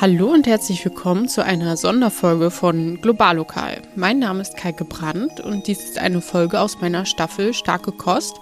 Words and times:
Hallo 0.00 0.32
und 0.32 0.46
herzlich 0.46 0.84
willkommen 0.84 1.28
zu 1.28 1.44
einer 1.44 1.76
Sonderfolge 1.76 2.52
von 2.52 3.00
Globallokal. 3.00 3.82
Mein 3.96 4.20
Name 4.20 4.42
ist 4.42 4.56
Kaike 4.56 4.84
Brandt 4.84 5.40
und 5.40 5.66
dies 5.66 5.80
ist 5.82 5.98
eine 5.98 6.20
Folge 6.20 6.60
aus 6.60 6.80
meiner 6.80 7.04
Staffel 7.04 7.52
Starke 7.52 7.90
Kost, 7.90 8.36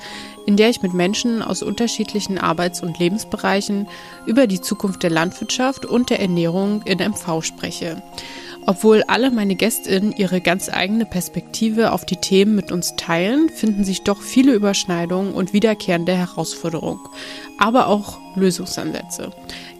in 0.44 0.58
der 0.58 0.68
ich 0.68 0.82
mit 0.82 0.92
Menschen 0.92 1.40
aus 1.40 1.62
unterschiedlichen 1.62 2.36
Arbeits- 2.36 2.82
und 2.82 2.98
Lebensbereichen 2.98 3.88
über 4.26 4.46
die 4.46 4.60
Zukunft 4.60 5.02
der 5.02 5.10
Landwirtschaft 5.10 5.86
und 5.86 6.10
der 6.10 6.20
Ernährung 6.20 6.82
in 6.82 6.98
MV 6.98 7.42
spreche. 7.42 8.02
Obwohl 8.68 9.04
alle 9.06 9.30
meine 9.30 9.54
Gästinnen 9.54 10.12
ihre 10.12 10.40
ganz 10.40 10.68
eigene 10.68 11.06
Perspektive 11.06 11.92
auf 11.92 12.04
die 12.04 12.16
Themen 12.16 12.56
mit 12.56 12.72
uns 12.72 12.96
teilen, 12.96 13.48
finden 13.48 13.84
sich 13.84 14.02
doch 14.02 14.20
viele 14.20 14.52
Überschneidungen 14.52 15.32
und 15.32 15.52
wiederkehrende 15.52 16.16
Herausforderungen, 16.16 17.00
aber 17.58 17.86
auch 17.86 18.18
Lösungsansätze. 18.34 19.30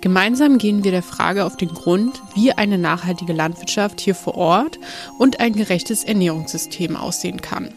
Gemeinsam 0.07 0.59
gehen 0.59 0.85
wir 0.85 0.93
der 0.93 1.03
Frage 1.03 1.45
auf 1.45 1.57
den 1.57 1.75
Grund, 1.75 2.23
wie 2.37 2.53
eine 2.53 2.79
nachhaltige 2.79 3.33
Landwirtschaft 3.33 4.01
hier 4.01 4.15
vor 4.15 4.37
Ort 4.37 4.79
und 5.19 5.41
ein 5.41 5.53
gerechtes 5.53 6.05
Ernährungssystem 6.05 6.95
aussehen 6.95 7.41
kann. 7.41 7.75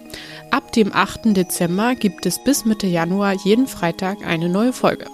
Ab 0.52 0.72
dem 0.74 0.94
8. 0.94 1.36
Dezember 1.36 1.96
gibt 1.96 2.28
es 2.28 2.38
bis 2.38 2.66
Mitte 2.66 2.86
Januar 2.86 3.34
jeden 3.34 3.66
Freitag 3.66 4.24
eine 4.24 4.48
neue 4.48 4.74
Folge. 4.74 5.08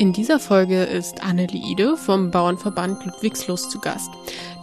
In 0.00 0.12
dieser 0.12 0.40
Folge 0.40 0.82
ist 0.82 1.22
Annelie 1.22 1.62
Ide 1.64 1.96
vom 1.96 2.32
Bauernverband 2.32 3.04
Ludwigslust 3.04 3.70
zu 3.70 3.78
Gast. 3.78 4.10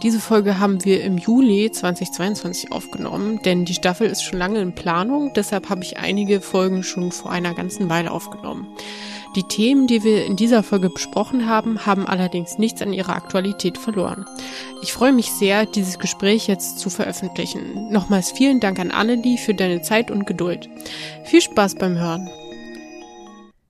Diese 0.02 0.20
Folge 0.20 0.58
haben 0.58 0.84
wir 0.84 1.02
im 1.02 1.16
Juli 1.16 1.70
2022 1.70 2.72
aufgenommen, 2.72 3.40
denn 3.42 3.64
die 3.64 3.72
Staffel 3.72 4.06
ist 4.06 4.22
schon 4.22 4.38
lange 4.38 4.60
in 4.60 4.74
Planung, 4.74 5.32
deshalb 5.34 5.70
habe 5.70 5.82
ich 5.82 5.96
einige 5.96 6.42
Folgen 6.42 6.82
schon 6.82 7.10
vor 7.10 7.30
einer 7.30 7.54
ganzen 7.54 7.88
Weile 7.88 8.10
aufgenommen. 8.10 8.66
Die 9.36 9.44
Themen, 9.44 9.86
die 9.86 10.02
wir 10.02 10.26
in 10.26 10.34
dieser 10.34 10.64
Folge 10.64 10.90
besprochen 10.90 11.48
haben, 11.48 11.86
haben 11.86 12.08
allerdings 12.08 12.58
nichts 12.58 12.82
an 12.82 12.92
ihrer 12.92 13.14
Aktualität 13.14 13.78
verloren. 13.78 14.26
Ich 14.82 14.92
freue 14.92 15.12
mich 15.12 15.30
sehr, 15.30 15.66
dieses 15.66 16.00
Gespräch 16.00 16.48
jetzt 16.48 16.80
zu 16.80 16.90
veröffentlichen. 16.90 17.92
Nochmals 17.92 18.32
vielen 18.32 18.58
Dank 18.58 18.80
an 18.80 18.90
Annelie 18.90 19.38
für 19.38 19.54
deine 19.54 19.82
Zeit 19.82 20.10
und 20.10 20.26
Geduld. 20.26 20.68
Viel 21.26 21.40
Spaß 21.40 21.76
beim 21.76 21.96
Hören. 21.96 22.28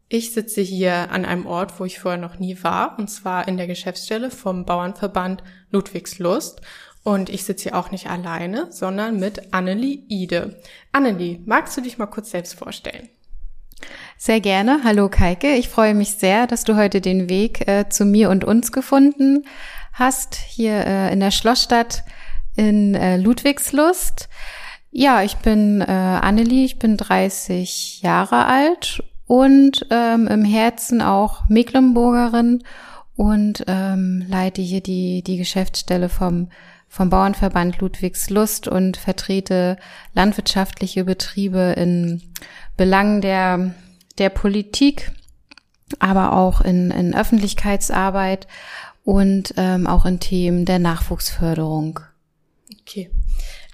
Ich 0.08 0.32
sitze 0.32 0.62
hier 0.62 1.12
an 1.12 1.26
einem 1.26 1.44
Ort, 1.44 1.78
wo 1.78 1.84
ich 1.84 2.00
vorher 2.00 2.20
noch 2.20 2.38
nie 2.38 2.56
war, 2.62 2.98
und 2.98 3.08
zwar 3.08 3.46
in 3.46 3.58
der 3.58 3.66
Geschäftsstelle 3.66 4.30
vom 4.30 4.64
Bauernverband 4.64 5.42
Ludwigslust. 5.70 6.62
Und 7.02 7.28
ich 7.28 7.44
sitze 7.44 7.64
hier 7.64 7.78
auch 7.78 7.90
nicht 7.90 8.08
alleine, 8.08 8.72
sondern 8.72 9.20
mit 9.20 9.52
Annelie 9.52 10.04
Ide. 10.08 10.58
Annelie, 10.90 11.40
magst 11.44 11.76
du 11.76 11.82
dich 11.82 11.98
mal 11.98 12.06
kurz 12.06 12.30
selbst 12.30 12.54
vorstellen? 12.54 13.10
Sehr 14.22 14.42
gerne. 14.42 14.80
Hallo 14.84 15.08
Kaike. 15.08 15.54
Ich 15.54 15.70
freue 15.70 15.94
mich 15.94 16.10
sehr, 16.10 16.46
dass 16.46 16.64
du 16.64 16.76
heute 16.76 17.00
den 17.00 17.30
Weg 17.30 17.66
äh, 17.66 17.88
zu 17.88 18.04
mir 18.04 18.28
und 18.28 18.44
uns 18.44 18.70
gefunden 18.70 19.46
hast, 19.94 20.34
hier 20.34 20.74
äh, 20.86 21.10
in 21.10 21.20
der 21.20 21.30
Schlossstadt 21.30 22.04
in 22.54 22.94
äh, 22.94 23.16
Ludwigslust. 23.16 24.28
Ja, 24.90 25.22
ich 25.22 25.38
bin 25.38 25.80
äh, 25.80 25.84
Annelie, 25.86 26.66
ich 26.66 26.78
bin 26.78 26.98
30 26.98 28.02
Jahre 28.02 28.44
alt 28.44 29.02
und 29.26 29.86
ähm, 29.88 30.26
im 30.26 30.44
Herzen 30.44 31.00
auch 31.00 31.48
Mecklenburgerin 31.48 32.62
und 33.16 33.64
ähm, 33.68 34.26
leite 34.28 34.60
hier 34.60 34.82
die, 34.82 35.22
die 35.22 35.38
Geschäftsstelle 35.38 36.10
vom, 36.10 36.50
vom 36.88 37.08
Bauernverband 37.08 37.80
Ludwigslust 37.80 38.68
und 38.68 38.98
vertrete 38.98 39.78
landwirtschaftliche 40.12 41.04
Betriebe 41.04 41.74
in 41.78 42.20
Belangen 42.76 43.22
der, 43.22 43.72
der 44.20 44.28
Politik, 44.28 45.10
aber 45.98 46.34
auch 46.34 46.60
in, 46.60 46.90
in 46.92 47.14
Öffentlichkeitsarbeit 47.14 48.46
und 49.02 49.54
ähm, 49.56 49.86
auch 49.86 50.06
in 50.06 50.20
Themen 50.20 50.64
der 50.64 50.78
Nachwuchsförderung. 50.78 52.00
Okay. 52.82 53.10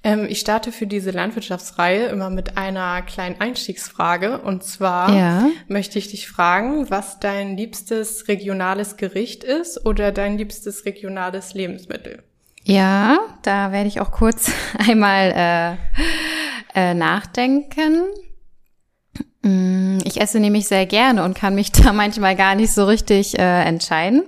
Ähm, 0.07 0.27
ich 0.29 0.39
starte 0.39 0.71
für 0.71 0.87
diese 0.87 1.11
Landwirtschaftsreihe 1.11 2.07
immer 2.07 2.31
mit 2.31 2.57
einer 2.57 3.03
kleinen 3.03 3.41
Einstiegsfrage. 3.41 4.39
Und 4.39 4.63
zwar 4.63 5.13
ja. 5.13 5.51
möchte 5.67 5.99
ich 5.99 6.09
dich 6.09 6.29
fragen, 6.29 6.91
was 6.91 7.19
dein 7.19 7.57
liebstes 7.57 8.29
regionales 8.29 8.97
Gericht 8.97 9.43
ist 9.43 9.85
oder 9.85 10.13
dein 10.13 10.39
liebstes 10.39 10.85
regionales 10.85 11.55
Lebensmittel. 11.55 12.23
Ja, 12.63 13.19
da 13.43 13.73
werde 13.73 13.89
ich 13.89 14.01
auch 14.01 14.13
kurz 14.13 14.53
einmal 14.79 15.79
äh, 16.75 16.91
äh, 16.91 16.95
nachdenken. 16.95 18.05
Mm, 19.47 19.99
ich 20.05 20.21
esse 20.21 20.41
nämlich 20.41 20.67
sehr 20.67 20.87
gerne 20.87 21.23
und 21.25 21.35
kann 21.37 21.55
mich 21.55 21.73
da 21.73 21.93
manchmal 21.93 22.37
gar 22.37 22.55
nicht 22.55 22.73
so 22.73 22.85
richtig 22.85 23.39
äh, 23.39 23.63
entscheiden. 23.63 24.25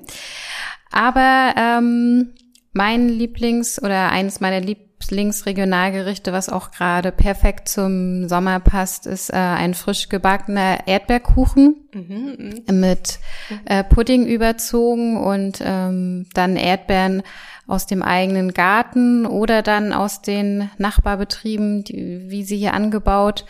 Aber 0.91 1.55
ähm, 1.57 2.35
mein 2.73 3.09
Lieblings- 3.09 3.83
oder 3.83 4.11
eines 4.11 4.41
meiner 4.41 4.61
Lieblings 4.61 4.89
Lieblingsregionalgerichte, 5.11 6.33
was 6.33 6.49
auch 6.49 6.71
gerade 6.71 7.13
perfekt 7.13 7.69
zum 7.69 8.29
Sommer 8.29 8.61
passt, 8.61 9.07
ist 9.07 9.31
äh, 9.31 9.37
ein 9.37 9.75
frisch 9.75 10.09
gebackener 10.09 10.87
Erdbeerkuchen 10.87 11.77
mhm, 11.95 12.63
mh. 12.67 12.73
mit 12.73 13.19
äh, 13.65 13.85
Pudding 13.85 14.27
überzogen 14.27 15.17
und 15.17 15.63
ähm, 15.65 16.27
dann 16.35 16.57
Erdbeeren 16.57 17.23
aus 17.67 17.87
dem 17.87 18.03
eigenen 18.03 18.55
Garten 18.55 19.27
oder 19.27 19.63
dann 19.63 19.93
aus 19.93 20.23
den 20.23 20.71
Nachbarbetrieben, 20.79 21.85
die, 21.85 22.25
wie 22.29 22.43
sie 22.43 22.57
hier 22.57 22.75
angebaut 22.75 23.45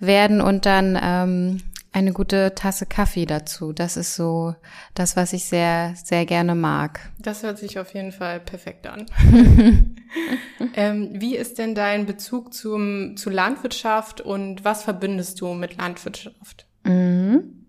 werden 0.00 0.40
und 0.40 0.66
dann 0.66 0.98
ähm, 1.00 1.62
eine 1.92 2.12
gute 2.12 2.54
Tasse 2.54 2.86
Kaffee 2.86 3.26
dazu. 3.26 3.72
Das 3.72 3.96
ist 3.96 4.14
so 4.14 4.54
das, 4.94 5.16
was 5.16 5.32
ich 5.32 5.44
sehr, 5.44 5.94
sehr 6.02 6.24
gerne 6.24 6.54
mag. 6.54 7.10
Das 7.18 7.42
hört 7.42 7.58
sich 7.58 7.78
auf 7.78 7.92
jeden 7.94 8.12
Fall 8.12 8.40
perfekt 8.40 8.86
an. 8.86 9.06
ähm, 10.74 11.10
wie 11.12 11.36
ist 11.36 11.58
denn 11.58 11.74
dein 11.74 12.06
Bezug 12.06 12.54
zum, 12.54 13.16
zu 13.16 13.30
Landwirtschaft 13.30 14.20
und 14.20 14.64
was 14.64 14.82
verbindest 14.82 15.40
du 15.40 15.54
mit 15.54 15.76
Landwirtschaft? 15.76 16.66
Mhm. 16.84 17.66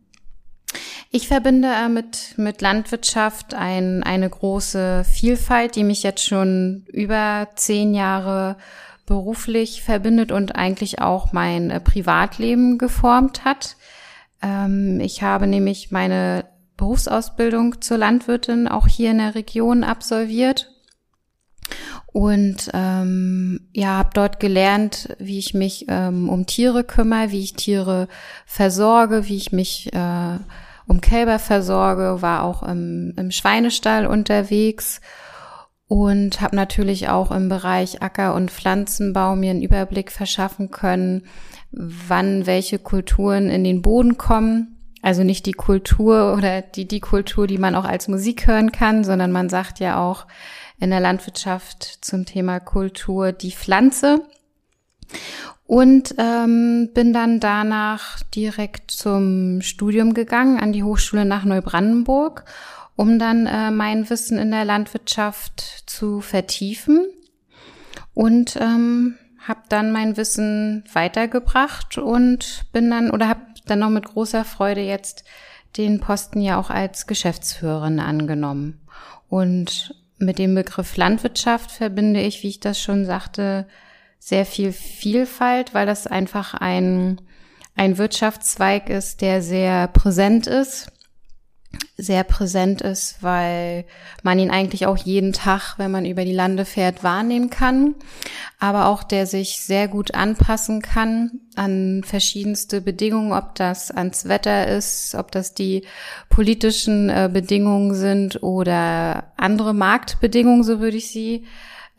Ich 1.14 1.28
verbinde 1.28 1.68
äh, 1.68 1.90
mit, 1.90 2.36
mit 2.38 2.62
Landwirtschaft 2.62 3.54
ein, 3.54 4.02
eine 4.04 4.30
große 4.30 5.04
Vielfalt, 5.04 5.76
die 5.76 5.84
mich 5.84 6.04
jetzt 6.04 6.26
schon 6.26 6.86
über 6.88 7.50
zehn 7.56 7.94
Jahre 7.94 8.56
beruflich 9.06 9.84
verbindet 9.84 10.32
und 10.32 10.56
eigentlich 10.56 11.02
auch 11.02 11.34
mein 11.34 11.70
äh, 11.70 11.80
Privatleben 11.80 12.78
geformt 12.78 13.46
hat. 13.46 13.76
Ähm, 14.42 15.00
ich 15.00 15.24
habe 15.24 15.48
nämlich 15.48 15.92
meine 15.92 16.46
Berufsausbildung 16.78 17.82
zur 17.82 17.98
Landwirtin 17.98 18.68
auch 18.68 18.88
hier 18.88 19.12
in 19.12 19.20
der 19.20 19.36
Region 19.36 19.84
absolviert 19.84 20.72
und 22.14 22.70
ähm, 22.74 23.70
ja, 23.74 23.98
habe 23.98 24.10
dort 24.14 24.40
gelernt, 24.40 25.16
wie 25.20 25.40
ich 25.40 25.54
mich 25.54 25.86
ähm, 25.88 26.28
um 26.28 26.46
Tiere 26.46 26.84
kümmere, 26.84 27.32
wie 27.32 27.40
ich 27.40 27.54
Tiere 27.54 28.08
versorge, 28.46 29.28
wie 29.28 29.38
ich 29.38 29.52
mich 29.52 29.94
äh, 29.94 30.40
um 30.88 31.00
Kälber 31.00 31.40
versorge, 31.40 32.22
war 32.22 32.44
auch 32.44 32.64
im, 32.64 33.14
im 33.16 33.32
Schweinestall 33.32 34.06
unterwegs 34.06 35.00
und 35.92 36.40
habe 36.40 36.56
natürlich 36.56 37.10
auch 37.10 37.32
im 37.32 37.50
Bereich 37.50 38.02
Acker- 38.02 38.34
und 38.34 38.50
Pflanzenbau 38.50 39.36
mir 39.36 39.50
einen 39.50 39.62
Überblick 39.62 40.10
verschaffen 40.10 40.72
können, 40.72 41.26
wann 41.74 42.46
welche 42.46 42.80
Kulturen 42.80 43.50
in 43.50 43.66
den 43.66 43.82
Boden 43.82 44.18
kommen. 44.18 44.78
Also 45.02 45.26
nicht 45.26 45.46
die 45.48 45.52
Kultur 45.52 46.34
oder 46.38 46.62
die, 46.62 46.88
die 46.88 47.02
Kultur, 47.02 47.46
die 47.46 47.58
man 47.58 47.76
auch 47.76 47.84
als 47.84 48.08
Musik 48.08 48.48
hören 48.48 48.72
kann, 48.72 49.04
sondern 49.04 49.34
man 49.34 49.50
sagt 49.50 49.82
ja 49.82 50.00
auch 50.00 50.28
in 50.80 50.92
der 50.92 51.02
Landwirtschaft 51.02 51.84
zum 52.00 52.26
Thema 52.26 52.62
Kultur 52.62 53.34
die 53.34 53.52
Pflanze. 53.52 54.22
Und 55.68 56.16
ähm, 56.18 56.92
bin 56.94 57.12
dann 57.12 57.42
danach 57.42 58.24
direkt 58.34 58.92
zum 58.92 59.60
Studium 59.60 60.14
gegangen 60.14 60.58
an 60.58 60.72
die 60.72 60.84
Hochschule 60.84 61.26
nach 61.26 61.44
Neubrandenburg, 61.44 62.46
um 63.02 63.18
dann 63.18 63.48
äh, 63.48 63.72
mein 63.72 64.08
Wissen 64.12 64.38
in 64.38 64.52
der 64.52 64.64
Landwirtschaft 64.64 65.86
zu 65.88 66.22
vertiefen. 66.22 67.08
Und 68.14 68.58
ähm, 68.62 69.16
habe 69.40 69.62
dann 69.70 69.92
mein 69.92 70.18
Wissen 70.18 70.84
weitergebracht 70.94 71.98
und 71.98 72.66
bin 72.72 72.92
dann 72.92 73.10
oder 73.10 73.28
habe 73.28 73.42
dann 73.66 73.80
noch 73.80 73.90
mit 73.90 74.06
großer 74.06 74.46
Freude 74.46 74.82
jetzt 74.82 75.24
den 75.78 76.00
Posten 76.00 76.42
ja 76.42 76.60
auch 76.60 76.70
als 76.70 77.08
Geschäftsführerin 77.08 78.00
angenommen. 78.00 78.80
Und 79.30 79.96
mit 80.20 80.38
dem 80.38 80.54
Begriff 80.54 80.96
Landwirtschaft 80.96 81.72
verbinde 81.72 82.22
ich, 82.22 82.44
wie 82.44 82.50
ich 82.50 82.60
das 82.60 82.80
schon 82.80 83.06
sagte, 83.06 83.66
sehr 84.20 84.46
viel 84.46 84.72
Vielfalt, 84.72 85.74
weil 85.74 85.88
das 85.88 86.06
einfach 86.06 86.54
ein, 86.54 87.20
ein 87.76 87.98
Wirtschaftszweig 87.98 88.92
ist, 88.92 89.22
der 89.22 89.42
sehr 89.42 89.88
präsent 89.88 90.46
ist 90.46 90.92
sehr 92.02 92.24
präsent 92.24 92.82
ist, 92.82 93.22
weil 93.22 93.86
man 94.24 94.40
ihn 94.40 94.50
eigentlich 94.50 94.86
auch 94.86 94.98
jeden 94.98 95.34
Tag, 95.34 95.76
wenn 95.78 95.92
man 95.92 96.06
über 96.06 96.26
die 96.26 96.34
Lande 96.34 96.66
fährt, 96.66 97.04
wahrnehmen 97.04 97.50
kann, 97.50 97.96
aber 98.60 98.88
auch 98.88 99.04
der 99.04 99.28
sich 99.28 99.62
sehr 99.62 99.88
gut 99.88 100.14
anpassen 100.14 100.82
kann 100.82 101.42
an 101.56 102.02
verschiedenste 102.04 102.82
Bedingungen, 102.82 103.34
ob 103.34 103.56
das 103.56 103.92
ans 103.92 104.28
Wetter 104.28 104.68
ist, 104.68 105.16
ob 105.16 105.32
das 105.32 105.54
die 105.54 105.86
politischen 106.30 107.10
äh, 107.10 107.30
Bedingungen 107.32 107.94
sind 107.94 108.42
oder 108.42 109.32
andere 109.38 109.74
Marktbedingungen, 109.74 110.64
so 110.64 110.80
würde 110.80 110.98
ich 110.98 111.12
sie 111.12 111.46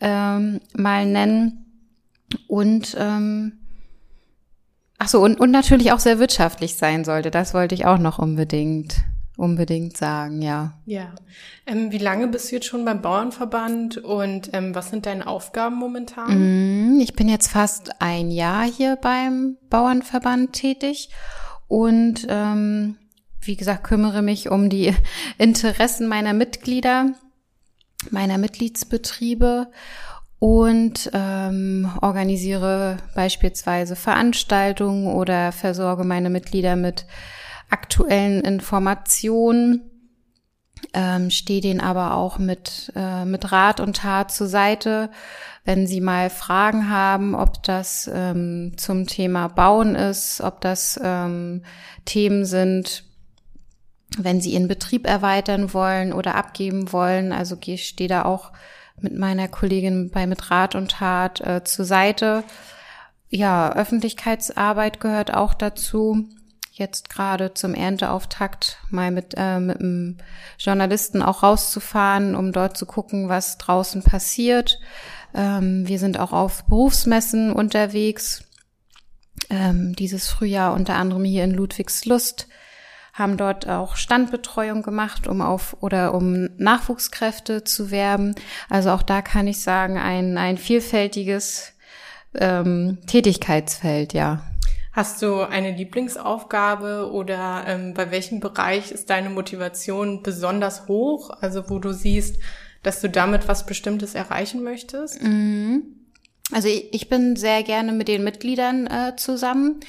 ähm, 0.01 0.59
mal 0.75 1.05
nennen. 1.05 1.59
Und 2.47 2.95
ähm, 2.99 3.59
ach 4.97 5.07
so 5.07 5.21
und, 5.21 5.39
und 5.39 5.51
natürlich 5.51 5.91
auch 5.91 5.99
sehr 5.99 6.19
wirtschaftlich 6.19 6.75
sein 6.75 7.05
sollte. 7.05 7.31
Das 7.31 7.53
wollte 7.53 7.75
ich 7.75 7.85
auch 7.85 7.99
noch 7.99 8.19
unbedingt 8.19 9.03
unbedingt 9.37 9.97
sagen, 9.97 10.41
ja. 10.41 10.73
Ja. 10.85 11.13
Ähm, 11.65 11.91
wie 11.91 11.97
lange 11.97 12.27
bist 12.27 12.51
du 12.51 12.55
jetzt 12.55 12.67
schon 12.67 12.85
beim 12.85 13.01
Bauernverband 13.01 13.97
und 13.97 14.51
ähm, 14.53 14.75
was 14.75 14.89
sind 14.89 15.05
deine 15.05 15.27
Aufgaben 15.27 15.75
momentan? 15.75 16.97
Mm, 16.97 16.99
ich 16.99 17.13
bin 17.13 17.27
jetzt 17.27 17.47
fast 17.47 18.01
ein 18.01 18.29
Jahr 18.29 18.65
hier 18.65 18.95
beim 18.95 19.57
Bauernverband 19.69 20.53
tätig 20.53 21.09
und 21.67 22.27
ähm, 22.29 22.97
wie 23.41 23.55
gesagt 23.55 23.83
kümmere 23.83 24.21
mich 24.21 24.49
um 24.49 24.69
die 24.69 24.93
Interessen 25.37 26.07
meiner 26.07 26.33
Mitglieder, 26.33 27.13
meiner 28.11 28.37
Mitgliedsbetriebe 28.37 29.67
und 30.37 31.09
ähm, 31.13 31.89
organisiere 32.01 32.97
beispielsweise 33.15 33.95
Veranstaltungen 33.95 35.07
oder 35.07 35.51
versorge 35.53 36.03
meine 36.03 36.29
Mitglieder 36.29 36.75
mit 36.75 37.05
aktuellen 37.73 38.41
Informationen, 38.41 39.89
ähm, 40.93 41.31
stehe 41.31 41.59
denen 41.59 41.81
aber 41.81 42.13
auch 42.13 42.37
mit, 42.37 42.93
äh, 42.95 43.25
mit 43.25 43.51
Rat 43.51 43.79
und 43.79 43.97
Tat 43.97 44.31
zur 44.31 44.47
Seite, 44.47 45.09
wenn 45.65 45.87
sie 45.87 45.99
mal 45.99 46.29
Fragen 46.29 46.89
haben, 46.89 47.33
ob 47.33 47.63
das 47.63 48.09
ähm, 48.13 48.73
zum 48.77 49.07
Thema 49.07 49.47
Bauen 49.47 49.95
ist, 49.95 50.41
ob 50.41 50.61
das 50.61 50.99
ähm, 51.03 51.63
Themen 52.05 52.45
sind, 52.45 53.05
wenn 54.19 54.39
sie 54.39 54.51
ihren 54.51 54.67
Betrieb 54.67 55.07
erweitern 55.07 55.73
wollen 55.73 56.13
oder 56.13 56.35
abgeben 56.35 56.91
wollen. 56.91 57.31
Also 57.31 57.57
ich 57.65 57.87
stehe 57.87 58.09
da 58.09 58.25
auch 58.25 58.51
mit 59.01 59.17
meiner 59.17 59.47
Kollegin 59.47 60.11
bei 60.11 60.27
mit 60.27 60.51
Rat 60.51 60.75
und 60.75 60.91
Tat 60.91 61.41
äh, 61.41 61.63
zur 61.63 61.85
Seite. 61.85 62.43
Ja, 63.29 63.73
Öffentlichkeitsarbeit 63.73 64.99
gehört 64.99 65.33
auch 65.33 65.55
dazu 65.55 66.27
jetzt 66.73 67.09
gerade 67.09 67.53
zum 67.53 67.75
Ernteauftakt 67.75 68.79
mal 68.89 69.11
mit, 69.11 69.35
äh, 69.37 69.59
mit 69.59 69.79
einem 69.79 70.17
Journalisten 70.57 71.21
auch 71.21 71.43
rauszufahren, 71.43 72.35
um 72.35 72.51
dort 72.51 72.77
zu 72.77 72.85
gucken, 72.85 73.29
was 73.29 73.59
draußen 73.59 74.01
passiert. 74.03 74.79
Ähm, 75.35 75.87
wir 75.87 75.99
sind 75.99 76.19
auch 76.19 76.33
auf 76.33 76.65
Berufsmessen 76.65 77.53
unterwegs. 77.53 78.43
Ähm, 79.49 79.95
dieses 79.95 80.29
Frühjahr 80.29 80.73
unter 80.73 80.95
anderem 80.95 81.23
hier 81.23 81.43
in 81.43 81.51
Ludwigslust 81.51 82.47
haben 83.13 83.37
dort 83.37 83.69
auch 83.69 83.95
Standbetreuung 83.95 84.81
gemacht, 84.81 85.27
um 85.27 85.41
auf 85.41 85.77
oder 85.81 86.15
um 86.15 86.49
Nachwuchskräfte 86.57 87.63
zu 87.63 87.91
werben. 87.91 88.33
Also 88.69 88.89
auch 88.89 89.03
da 89.03 89.21
kann 89.21 89.45
ich 89.45 89.61
sagen, 89.61 89.99
ein, 89.99 90.39
ein 90.39 90.57
vielfältiges 90.57 91.73
ähm, 92.33 92.97
Tätigkeitsfeld, 93.05 94.13
ja. 94.13 94.41
Hast 94.93 95.23
du 95.23 95.41
eine 95.41 95.75
Lieblingsaufgabe 95.75 97.11
oder 97.11 97.63
ähm, 97.65 97.95
bei 97.95 98.11
welchem 98.11 98.39
Bereich 98.39 98.91
ist 98.91 99.09
deine 99.09 99.31
Motivation 99.31 100.21
besonders 100.21 100.87
hoch? 100.87 101.31
Also 101.41 101.67
wo 101.71 101.79
du 101.79 101.91
siehst, 101.91 102.37
dass 102.83 103.01
du 103.01 103.09
damit 103.09 103.47
was 103.47 103.65
Bestimmtes 103.65 104.13
erreichen 104.13 104.63
möchtest? 104.63 105.21
Mhm. 105.23 105.81
Also 106.51 106.67
ich, 106.67 106.93
ich 106.93 107.09
bin 107.09 107.35
sehr 107.35 107.63
gerne 107.63 107.91
mit 107.91 108.07
den 108.07 108.23
Mitgliedern 108.23 108.85
äh, 108.85 109.15
zusammen. 109.15 109.79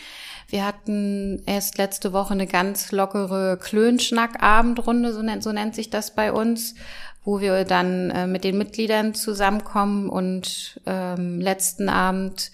Wir 0.48 0.64
hatten 0.64 1.42
erst 1.44 1.76
letzte 1.76 2.14
Woche 2.14 2.32
eine 2.32 2.46
ganz 2.46 2.90
lockere 2.90 3.58
Klönschnack-Abendrunde, 3.60 5.12
so 5.12 5.20
nennt, 5.20 5.42
so 5.42 5.52
nennt 5.52 5.74
sich 5.74 5.90
das 5.90 6.14
bei 6.14 6.32
uns, 6.32 6.76
wo 7.24 7.40
wir 7.40 7.64
dann 7.64 8.10
äh, 8.10 8.26
mit 8.26 8.42
den 8.44 8.56
Mitgliedern 8.56 9.12
zusammenkommen 9.12 10.08
und 10.08 10.80
ähm, 10.86 11.40
letzten 11.40 11.90
Abend 11.90 12.52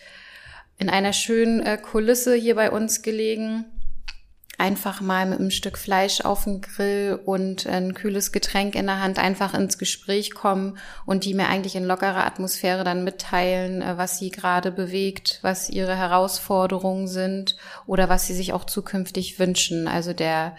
in 0.81 0.88
einer 0.88 1.12
schönen 1.12 1.61
äh, 1.61 1.77
Kulisse 1.77 2.35
hier 2.35 2.56
bei 2.56 2.71
uns 2.71 3.03
gelegen. 3.03 3.67
Einfach 4.56 5.00
mal 5.00 5.25
mit 5.27 5.38
einem 5.38 5.50
Stück 5.50 5.79
Fleisch 5.79 6.23
auf 6.23 6.44
dem 6.44 6.61
Grill 6.61 7.19
und 7.25 7.67
ein 7.67 7.94
kühles 7.94 8.32
Getränk 8.32 8.75
in 8.75 8.87
der 8.87 9.00
Hand 9.00 9.19
einfach 9.19 9.55
ins 9.55 9.79
Gespräch 9.79 10.35
kommen 10.35 10.77
und 11.06 11.25
die 11.25 11.32
mir 11.32 11.49
eigentlich 11.49 11.77
in 11.77 11.85
lockerer 11.85 12.27
Atmosphäre 12.27 12.85
dann 12.85 13.05
mitteilen, 13.05 13.82
äh, 13.82 13.99
was 13.99 14.19
sie 14.19 14.31
gerade 14.31 14.73
bewegt, 14.73 15.38
was 15.43 15.69
ihre 15.69 15.97
Herausforderungen 15.97 17.09
sind 17.09 17.56
oder 17.87 18.09
was 18.09 18.27
sie 18.27 18.35
sich 18.35 18.55
auch 18.55 18.65
zukünftig 18.65 19.38
wünschen. 19.38 19.87
Also 19.87 20.15
der, 20.15 20.56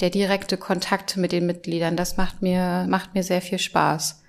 der 0.00 0.10
direkte 0.10 0.56
Kontakt 0.56 1.16
mit 1.16 1.32
den 1.32 1.46
Mitgliedern, 1.46 1.96
das 1.96 2.16
macht 2.16 2.42
mir, 2.42 2.86
macht 2.88 3.14
mir 3.14 3.24
sehr 3.24 3.42
viel 3.42 3.58
Spaß. 3.58 4.23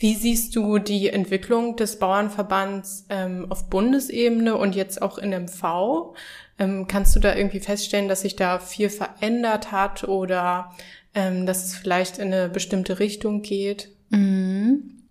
Wie 0.00 0.14
siehst 0.14 0.56
du 0.56 0.78
die 0.78 1.10
Entwicklung 1.10 1.76
des 1.76 1.98
Bauernverbands 1.98 3.04
ähm, 3.10 3.46
auf 3.50 3.68
Bundesebene 3.68 4.56
und 4.56 4.74
jetzt 4.74 5.02
auch 5.02 5.18
in 5.18 5.30
MV? 5.30 6.14
Ähm, 6.58 6.86
kannst 6.88 7.14
du 7.14 7.20
da 7.20 7.34
irgendwie 7.34 7.60
feststellen, 7.60 8.08
dass 8.08 8.22
sich 8.22 8.34
da 8.34 8.58
viel 8.58 8.88
verändert 8.88 9.72
hat 9.72 10.04
oder 10.04 10.72
ähm, 11.14 11.44
dass 11.44 11.64
es 11.64 11.76
vielleicht 11.76 12.16
in 12.16 12.32
eine 12.32 12.48
bestimmte 12.48 12.98
Richtung 12.98 13.42
geht? 13.42 13.90
Mhm. 14.08 15.02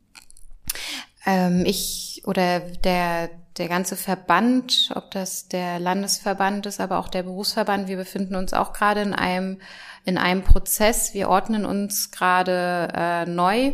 Ähm, 1.23 1.65
ich 1.67 2.23
oder 2.25 2.59
der 2.59 3.29
der 3.59 3.67
ganze 3.67 3.95
Verband, 3.95 4.89
ob 4.95 5.11
das 5.11 5.49
der 5.49 5.79
Landesverband 5.79 6.65
ist, 6.65 6.79
aber 6.79 6.97
auch 6.97 7.09
der 7.09 7.23
Berufsverband, 7.23 7.89
wir 7.89 7.97
befinden 7.97 8.35
uns 8.35 8.53
auch 8.53 8.73
gerade 8.73 9.01
in 9.01 9.13
einem 9.13 9.59
in 10.03 10.17
einem 10.17 10.41
Prozess. 10.41 11.13
Wir 11.13 11.29
ordnen 11.29 11.65
uns 11.65 12.09
gerade 12.09 12.87
äh, 12.95 13.25
neu 13.27 13.73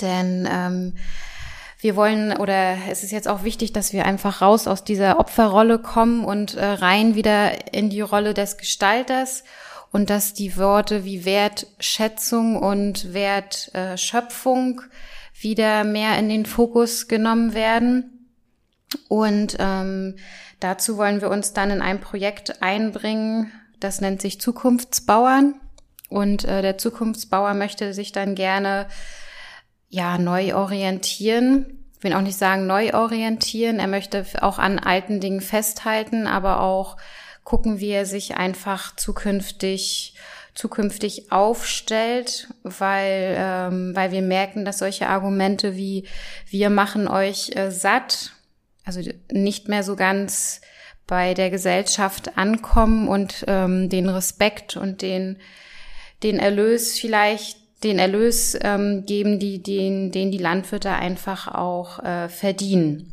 denn 0.00 0.48
ähm, 0.50 0.94
wir 1.80 1.94
wollen 1.94 2.36
oder 2.36 2.76
es 2.90 3.04
ist 3.04 3.12
jetzt 3.12 3.28
auch 3.28 3.44
wichtig, 3.44 3.72
dass 3.72 3.92
wir 3.92 4.04
einfach 4.04 4.42
raus 4.42 4.66
aus 4.66 4.82
dieser 4.84 5.20
Opferrolle 5.20 5.78
kommen 5.78 6.24
und 6.24 6.54
äh, 6.54 6.64
rein 6.64 7.14
wieder 7.14 7.72
in 7.72 7.88
die 7.88 8.00
Rolle 8.00 8.34
des 8.34 8.56
Gestalters 8.56 9.44
und 9.92 10.10
dass 10.10 10.34
die 10.34 10.56
Worte 10.56 11.04
wie 11.04 11.24
Wertschätzung 11.24 12.56
und 12.56 13.14
Wertschöpfung 13.14 14.80
äh, 14.80 14.84
wieder 15.40 15.84
mehr 15.84 16.18
in 16.18 16.28
den 16.28 16.46
Fokus 16.46 17.08
genommen 17.08 17.54
werden. 17.54 18.28
Und 19.08 19.56
ähm, 19.58 20.16
dazu 20.60 20.96
wollen 20.96 21.20
wir 21.20 21.30
uns 21.30 21.52
dann 21.52 21.70
in 21.70 21.82
ein 21.82 22.00
Projekt 22.00 22.62
einbringen, 22.62 23.52
das 23.80 24.00
nennt 24.00 24.20
sich 24.20 24.40
Zukunftsbauern. 24.40 25.54
Und 26.08 26.44
äh, 26.44 26.62
der 26.62 26.78
Zukunftsbauer 26.78 27.54
möchte 27.54 27.92
sich 27.92 28.12
dann 28.12 28.34
gerne 28.34 28.86
ja, 29.88 30.18
neu 30.18 30.54
orientieren. 30.54 31.78
Ich 31.96 32.04
will 32.04 32.12
auch 32.12 32.22
nicht 32.22 32.38
sagen 32.38 32.66
neu 32.66 32.94
orientieren. 32.94 33.80
Er 33.80 33.88
möchte 33.88 34.24
auch 34.40 34.58
an 34.58 34.78
alten 34.78 35.20
Dingen 35.20 35.40
festhalten, 35.40 36.26
aber 36.26 36.60
auch 36.60 36.96
gucken, 37.44 37.80
wie 37.80 37.90
er 37.90 38.06
sich 38.06 38.36
einfach 38.36 38.94
zukünftig 38.96 40.14
zukünftig 40.54 41.30
aufstellt, 41.30 42.48
weil 42.64 43.36
ähm, 43.38 43.94
weil 43.94 44.10
wir 44.10 44.22
merken, 44.22 44.64
dass 44.64 44.78
solche 44.78 45.06
Argumente 45.06 45.76
wie 45.76 46.04
wir 46.48 46.68
machen 46.68 47.06
euch 47.06 47.54
äh, 47.54 47.70
satt, 47.70 48.32
also 48.84 49.00
nicht 49.30 49.68
mehr 49.68 49.84
so 49.84 49.94
ganz 49.94 50.60
bei 51.06 51.32
der 51.32 51.50
Gesellschaft 51.50 52.36
ankommen 52.36 53.06
und 53.06 53.44
ähm, 53.46 53.88
den 53.88 54.08
Respekt 54.08 54.76
und 54.76 55.00
den 55.00 55.38
den 56.24 56.40
Erlös 56.40 56.98
vielleicht 56.98 57.57
den 57.84 57.98
Erlös 57.98 58.58
ähm, 58.60 59.04
geben, 59.06 59.38
die, 59.38 59.62
den, 59.62 60.10
den 60.10 60.30
die 60.30 60.38
Landwirte 60.38 60.90
einfach 60.90 61.48
auch 61.48 62.02
äh, 62.02 62.28
verdienen. 62.28 63.12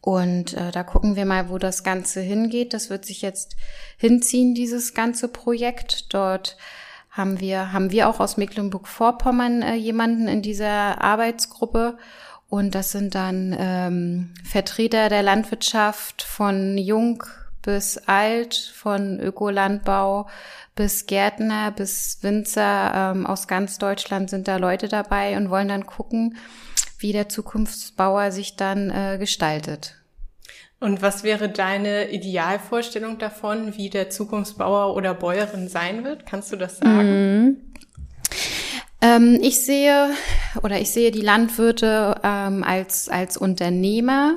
Und 0.00 0.54
äh, 0.54 0.70
da 0.72 0.82
gucken 0.82 1.16
wir 1.16 1.24
mal, 1.24 1.48
wo 1.48 1.58
das 1.58 1.84
Ganze 1.84 2.20
hingeht. 2.20 2.74
Das 2.74 2.90
wird 2.90 3.04
sich 3.04 3.22
jetzt 3.22 3.56
hinziehen, 3.96 4.54
dieses 4.54 4.94
ganze 4.94 5.28
Projekt. 5.28 6.12
Dort 6.12 6.56
haben 7.10 7.40
wir, 7.40 7.72
haben 7.72 7.90
wir 7.90 8.08
auch 8.08 8.20
aus 8.20 8.36
Mecklenburg-Vorpommern 8.36 9.62
äh, 9.62 9.74
jemanden 9.74 10.28
in 10.28 10.42
dieser 10.42 11.02
Arbeitsgruppe. 11.02 11.98
Und 12.48 12.74
das 12.74 12.92
sind 12.92 13.14
dann 13.14 13.56
ähm, 13.58 14.34
Vertreter 14.44 15.08
der 15.08 15.22
Landwirtschaft 15.22 16.22
von 16.22 16.76
jung 16.78 17.22
bis 17.62 17.98
alt, 18.06 18.54
von 18.54 19.20
Ökolandbau 19.20 20.28
bis 20.74 21.06
Gärtner, 21.06 21.70
bis 21.70 22.18
Winzer 22.22 23.12
ähm, 23.14 23.26
aus 23.26 23.46
ganz 23.46 23.78
Deutschland 23.78 24.30
sind 24.30 24.48
da 24.48 24.56
Leute 24.56 24.88
dabei 24.88 25.36
und 25.36 25.50
wollen 25.50 25.68
dann 25.68 25.86
gucken, 25.86 26.36
wie 26.98 27.12
der 27.12 27.28
Zukunftsbauer 27.28 28.32
sich 28.32 28.56
dann 28.56 28.90
äh, 28.90 29.18
gestaltet. 29.18 29.96
Und 30.80 31.00
was 31.00 31.22
wäre 31.22 31.48
deine 31.48 32.10
Idealvorstellung 32.10 33.18
davon, 33.18 33.76
wie 33.76 33.88
der 33.88 34.10
Zukunftsbauer 34.10 34.96
oder 34.96 35.14
Bäuerin 35.14 35.68
sein 35.68 36.04
wird? 36.04 36.26
Kannst 36.26 36.50
du 36.50 36.56
das 36.56 36.78
sagen? 36.78 37.36
Mhm. 37.36 37.56
Ähm, 39.00 39.38
ich 39.42 39.64
sehe 39.64 40.10
oder 40.62 40.80
ich 40.80 40.90
sehe 40.90 41.10
die 41.10 41.20
Landwirte 41.20 42.20
ähm, 42.24 42.64
als 42.64 43.08
als 43.08 43.36
Unternehmer. 43.36 44.36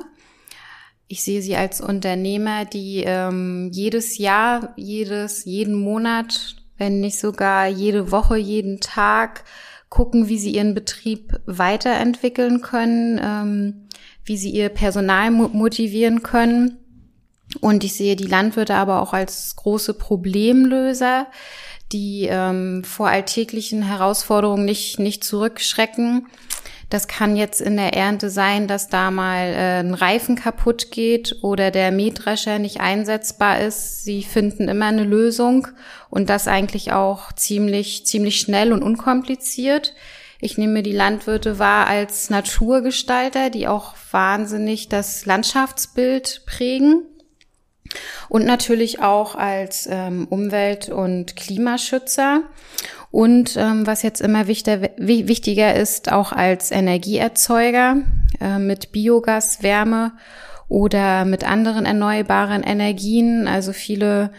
Ich 1.08 1.22
sehe 1.22 1.42
sie 1.42 1.56
als 1.56 1.80
Unternehmer, 1.80 2.64
die 2.64 3.04
ähm, 3.06 3.70
jedes 3.72 4.18
Jahr, 4.18 4.74
jedes 4.76 5.44
jeden 5.44 5.74
Monat, 5.74 6.56
wenn 6.78 7.00
nicht 7.00 7.18
sogar 7.18 7.68
jede 7.68 8.10
Woche, 8.10 8.36
jeden 8.36 8.80
Tag 8.80 9.44
gucken, 9.88 10.28
wie 10.28 10.38
sie 10.38 10.50
ihren 10.50 10.74
Betrieb 10.74 11.40
weiterentwickeln 11.46 12.60
können 12.60 13.20
ähm, 13.22 13.86
wie 14.26 14.36
sie 14.36 14.50
ihr 14.50 14.68
Personal 14.68 15.30
motivieren 15.30 16.22
können. 16.22 16.78
Und 17.60 17.84
ich 17.84 17.94
sehe 17.94 18.16
die 18.16 18.26
Landwirte 18.26 18.74
aber 18.74 19.00
auch 19.00 19.12
als 19.12 19.54
große 19.56 19.94
Problemlöser, 19.94 21.28
die 21.92 22.26
ähm, 22.28 22.82
vor 22.82 23.08
alltäglichen 23.08 23.82
Herausforderungen 23.82 24.64
nicht, 24.64 24.98
nicht 24.98 25.22
zurückschrecken. 25.22 26.26
Das 26.88 27.08
kann 27.08 27.36
jetzt 27.36 27.60
in 27.60 27.76
der 27.76 27.94
Ernte 27.94 28.30
sein, 28.30 28.68
dass 28.68 28.88
da 28.88 29.10
mal 29.10 29.48
äh, 29.48 29.80
ein 29.80 29.94
Reifen 29.94 30.36
kaputt 30.36 30.92
geht 30.92 31.36
oder 31.42 31.72
der 31.72 31.90
Mähdrescher 31.90 32.60
nicht 32.60 32.80
einsetzbar 32.80 33.60
ist. 33.60 34.04
Sie 34.04 34.22
finden 34.22 34.68
immer 34.68 34.86
eine 34.86 35.02
Lösung 35.02 35.66
und 36.10 36.30
das 36.30 36.46
eigentlich 36.46 36.92
auch 36.92 37.32
ziemlich, 37.32 38.06
ziemlich 38.06 38.38
schnell 38.38 38.72
und 38.72 38.82
unkompliziert. 38.82 39.94
Ich 40.40 40.58
nehme 40.58 40.82
die 40.82 40.92
Landwirte 40.92 41.58
wahr 41.58 41.88
als 41.88 42.30
Naturgestalter, 42.30 43.50
die 43.50 43.66
auch 43.66 43.94
wahnsinnig 44.12 44.88
das 44.88 45.26
Landschaftsbild 45.26 46.42
prägen. 46.46 47.02
Und 48.28 48.44
natürlich 48.44 49.00
auch 49.00 49.34
als 49.34 49.88
ähm, 49.90 50.26
Umwelt- 50.28 50.88
und 50.88 51.36
Klimaschützer. 51.36 52.42
Und 53.16 53.56
ähm, 53.56 53.86
was 53.86 54.02
jetzt 54.02 54.20
immer 54.20 54.46
wichtiger, 54.46 54.90
wichtiger 54.98 55.74
ist, 55.74 56.12
auch 56.12 56.32
als 56.32 56.70
Energieerzeuger 56.70 58.02
äh, 58.42 58.58
mit 58.58 58.92
Biogas, 58.92 59.62
Wärme 59.62 60.12
oder 60.68 61.24
mit 61.24 61.42
anderen 61.42 61.86
erneuerbaren 61.86 62.62
Energien. 62.62 63.48
Also 63.48 63.72
viele 63.72 64.32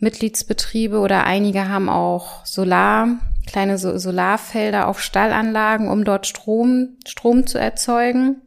Mitgliedsbetriebe 0.00 0.98
oder 0.98 1.22
einige 1.22 1.68
haben 1.68 1.88
auch 1.88 2.44
Solar 2.44 3.20
kleine 3.46 3.78
so 3.78 3.96
Solarfelder 3.96 4.88
auf 4.88 5.00
Stallanlagen, 5.00 5.88
um 5.88 6.02
dort 6.02 6.26
Strom, 6.26 6.96
Strom 7.06 7.46
zu 7.46 7.58
erzeugen. 7.58 8.42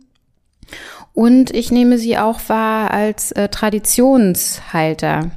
Und 1.14 1.52
ich 1.52 1.72
nehme 1.72 1.98
sie 1.98 2.18
auch 2.18 2.42
wahr 2.50 2.92
als 2.92 3.32
äh, 3.32 3.48
Traditionshalter. 3.48 5.32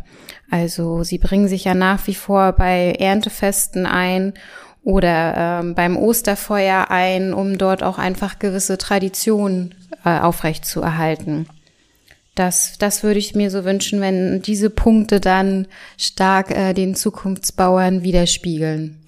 Also 0.50 1.04
sie 1.04 1.18
bringen 1.18 1.48
sich 1.48 1.64
ja 1.64 1.74
nach 1.74 2.06
wie 2.06 2.14
vor 2.14 2.52
bei 2.52 2.92
Erntefesten 2.98 3.86
ein 3.86 4.34
oder 4.82 5.34
ähm, 5.36 5.74
beim 5.74 5.96
Osterfeuer 5.96 6.90
ein, 6.90 7.32
um 7.32 7.58
dort 7.58 7.82
auch 7.82 7.98
einfach 7.98 8.38
gewisse 8.38 8.78
Traditionen 8.78 9.74
äh, 10.04 10.18
aufrecht 10.18 10.64
zu 10.64 10.80
erhalten. 10.80 11.46
Das, 12.34 12.78
das 12.78 13.02
würde 13.02 13.18
ich 13.18 13.34
mir 13.34 13.50
so 13.50 13.64
wünschen, 13.64 14.00
wenn 14.00 14.40
diese 14.40 14.70
Punkte 14.70 15.20
dann 15.20 15.66
stark 15.98 16.50
äh, 16.50 16.72
den 16.72 16.94
Zukunftsbauern 16.94 18.02
widerspiegeln. 18.02 18.98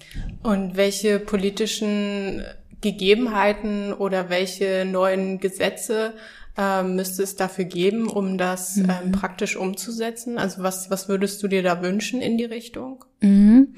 Und 0.43 0.75
welche 0.75 1.19
politischen 1.19 2.43
Gegebenheiten 2.81 3.93
oder 3.93 4.29
welche 4.29 4.85
neuen 4.85 5.39
Gesetze 5.39 6.13
äh, 6.57 6.83
müsste 6.83 7.23
es 7.23 7.35
dafür 7.35 7.65
geben, 7.65 8.07
um 8.07 8.37
das 8.37 8.75
mhm. 8.75 8.89
ähm, 8.89 9.11
praktisch 9.11 9.55
umzusetzen? 9.55 10.37
Also 10.37 10.63
was, 10.63 10.89
was 10.89 11.07
würdest 11.07 11.41
du 11.41 11.47
dir 11.47 11.63
da 11.63 11.81
wünschen 11.81 12.21
in 12.21 12.37
die 12.37 12.45
Richtung? 12.45 13.05
Mhm. 13.21 13.75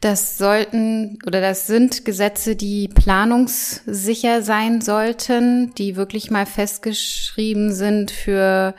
Das 0.00 0.36
sollten 0.36 1.18
oder 1.26 1.40
das 1.40 1.66
sind 1.66 2.04
Gesetze, 2.04 2.56
die 2.56 2.88
planungssicher 2.88 4.42
sein 4.42 4.80
sollten, 4.80 5.72
die 5.76 5.96
wirklich 5.96 6.30
mal 6.30 6.46
festgeschrieben 6.46 7.72
sind 7.72 8.10
für, 8.10 8.74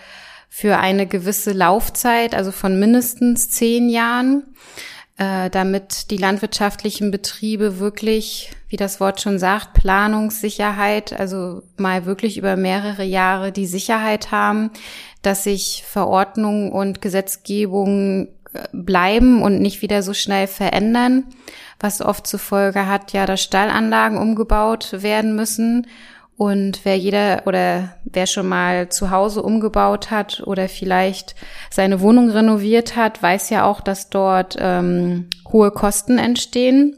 für 0.50 0.78
eine 0.78 1.08
gewisse 1.08 1.52
Laufzeit, 1.52 2.36
also 2.36 2.52
von 2.52 2.80
mindestens 2.80 3.50
zehn 3.50 3.90
Jahren 3.90 4.44
äh, 5.22 5.52
damit 5.52 6.10
die 6.10 6.18
landwirtschaftlichen 6.18 7.12
Betriebe 7.12 7.78
wirklich, 7.78 8.50
wie 8.70 8.76
das 8.76 9.00
Wort 9.00 9.22
schon 9.22 9.38
sagt, 9.38 9.74
Planungssicherheit, 9.74 11.14
also 11.14 11.62
mal 11.78 12.08
wirklich 12.08 12.40
über 12.40 12.56
mehrere 12.56 13.04
Jahre 13.04 13.52
die 13.52 13.68
Sicherheit 13.68 14.32
haben, 14.32 14.72
dass 15.22 15.44
sich 15.44 15.84
Verordnungen 15.86 16.72
und 16.72 17.04
Gesetzgebungen 17.04 18.30
äh, 18.54 18.68
bleiben 18.74 19.44
und 19.44 19.62
nicht 19.62 19.84
wieder 19.84 20.02
so 20.02 20.16
schnell 20.16 20.48
verändern, 20.48 21.26
was 21.80 22.02
oft 22.02 22.26
zur 22.26 22.40
Folge 22.40 22.88
hat, 22.88 23.14
ja, 23.14 23.28
dass 23.28 23.44
Stallanlagen 23.44 24.18
umgebaut 24.18 25.04
werden 25.04 25.36
müssen 25.36 25.86
und 26.42 26.86
wer 26.86 26.98
jeder 26.98 27.44
oder 27.46 27.96
wer 28.04 28.26
schon 28.26 28.48
mal 28.48 28.90
zu 28.90 29.12
Hause 29.12 29.44
umgebaut 29.44 30.10
hat 30.10 30.42
oder 30.44 30.68
vielleicht 30.70 31.36
seine 31.70 32.02
Wohnung 32.02 32.32
renoviert 32.32 32.96
hat, 32.96 33.22
weiß 33.22 33.52
ja 33.52 33.64
auch, 33.64 33.80
dass 33.80 34.10
dort 34.10 34.58
ähm, 34.60 35.30
hohe 35.52 35.70
Kosten 35.70 36.18
entstehen 36.18 36.98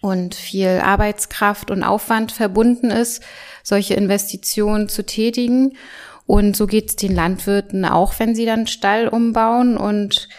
und 0.00 0.34
viel 0.34 0.80
Arbeitskraft 0.82 1.70
und 1.70 1.82
Aufwand 1.82 2.32
verbunden 2.32 2.90
ist, 2.90 3.22
solche 3.62 3.92
Investitionen 3.92 4.88
zu 4.88 5.04
tätigen. 5.04 5.76
Und 6.24 6.56
so 6.56 6.66
geht 6.66 6.88
es 6.88 6.96
den 6.96 7.14
Landwirten 7.14 7.84
auch, 7.84 8.14
wenn 8.20 8.34
sie 8.34 8.46
dann 8.46 8.66
Stall 8.66 9.06
umbauen 9.06 9.76
und 9.76 10.30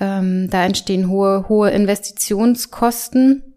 ähm, 0.00 0.48
da 0.48 0.64
entstehen 0.64 1.10
hohe, 1.10 1.50
hohe 1.50 1.68
Investitionskosten. 1.68 3.53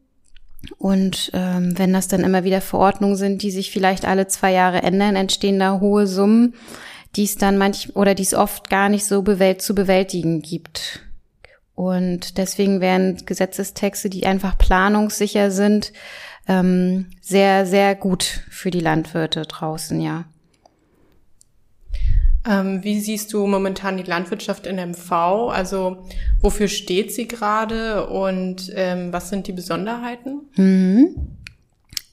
Und 0.77 1.31
ähm, 1.33 1.77
wenn 1.77 1.93
das 1.93 2.07
dann 2.07 2.23
immer 2.23 2.43
wieder 2.43 2.61
Verordnungen 2.61 3.15
sind, 3.15 3.41
die 3.41 3.51
sich 3.51 3.71
vielleicht 3.71 4.05
alle 4.05 4.27
zwei 4.27 4.51
Jahre 4.51 4.83
ändern, 4.83 5.15
entstehen 5.15 5.59
da 5.59 5.79
hohe 5.79 6.07
Summen, 6.07 6.55
die 7.15 7.23
es 7.23 7.35
dann 7.35 7.57
manch 7.57 7.95
oder 7.95 8.15
die 8.15 8.23
es 8.23 8.33
oft 8.33 8.69
gar 8.69 8.89
nicht 8.89 9.05
so 9.05 9.21
bewält 9.21 9.61
zu 9.61 9.75
bewältigen 9.75 10.41
gibt. 10.41 11.01
Und 11.73 12.37
deswegen 12.37 12.81
wären 12.81 13.23
Gesetzestexte, 13.25 14.09
die 14.09 14.25
einfach 14.25 14.57
planungssicher 14.57 15.51
sind, 15.51 15.93
ähm, 16.47 17.07
sehr, 17.21 17.65
sehr 17.65 17.95
gut 17.95 18.23
für 18.49 18.71
die 18.71 18.79
Landwirte 18.79 19.43
draußen, 19.43 20.01
ja. 20.01 20.25
Ähm, 22.47 22.83
wie 22.83 22.99
siehst 22.99 23.33
du 23.33 23.45
momentan 23.45 23.97
die 23.97 24.03
Landwirtschaft 24.03 24.67
in 24.67 24.77
MV? 24.77 25.11
Also 25.51 26.05
wofür 26.39 26.67
steht 26.67 27.13
sie 27.13 27.27
gerade 27.27 28.07
und 28.07 28.71
ähm, 28.73 29.11
was 29.11 29.29
sind 29.29 29.47
die 29.47 29.53
Besonderheiten? 29.53 30.49
Mhm. 30.55 31.37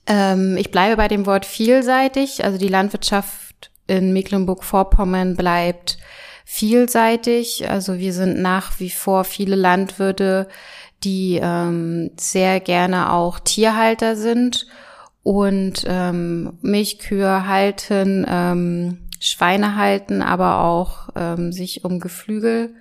Ähm, 0.06 0.56
ich 0.56 0.70
bleibe 0.70 0.96
bei 0.96 1.08
dem 1.08 1.26
Wort 1.26 1.46
vielseitig. 1.46 2.44
Also 2.44 2.58
die 2.58 2.68
Landwirtschaft 2.68 3.70
in 3.86 4.12
Mecklenburg-Vorpommern 4.12 5.36
bleibt 5.36 5.98
vielseitig. 6.44 7.70
Also 7.70 7.98
wir 7.98 8.12
sind 8.12 8.40
nach 8.40 8.80
wie 8.80 8.90
vor 8.90 9.24
viele 9.24 9.56
Landwirte, 9.56 10.48
die 11.04 11.38
ähm, 11.42 12.10
sehr 12.18 12.60
gerne 12.60 13.12
auch 13.12 13.38
Tierhalter 13.38 14.16
sind 14.16 14.66
und 15.22 15.84
ähm, 15.86 16.58
Milchkühe 16.60 17.46
halten, 17.46 18.26
ähm, 18.28 18.98
Schweine 19.25 19.76
halten, 19.76 20.23
aber 20.23 20.61
auch 20.61 21.09
ähm, 21.16 21.52
sich 21.52 21.85
um 21.85 22.00
Geflügel 22.00 22.75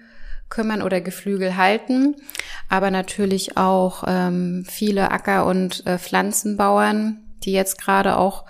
kümmern 0.50 0.82
oder 0.82 1.02
Geflügel 1.02 1.58
halten, 1.58 2.16
aber 2.70 2.92
natürlich 2.92 3.58
auch 3.58 4.04
ähm, 4.06 4.66
viele 4.70 5.12
Acker- 5.12 5.46
und 5.46 5.86
äh, 5.88 5.98
Pflanzenbauern, 5.98 7.20
die 7.44 7.54
jetzt 7.54 7.82
gerade 7.82 8.18
auch 8.18 8.46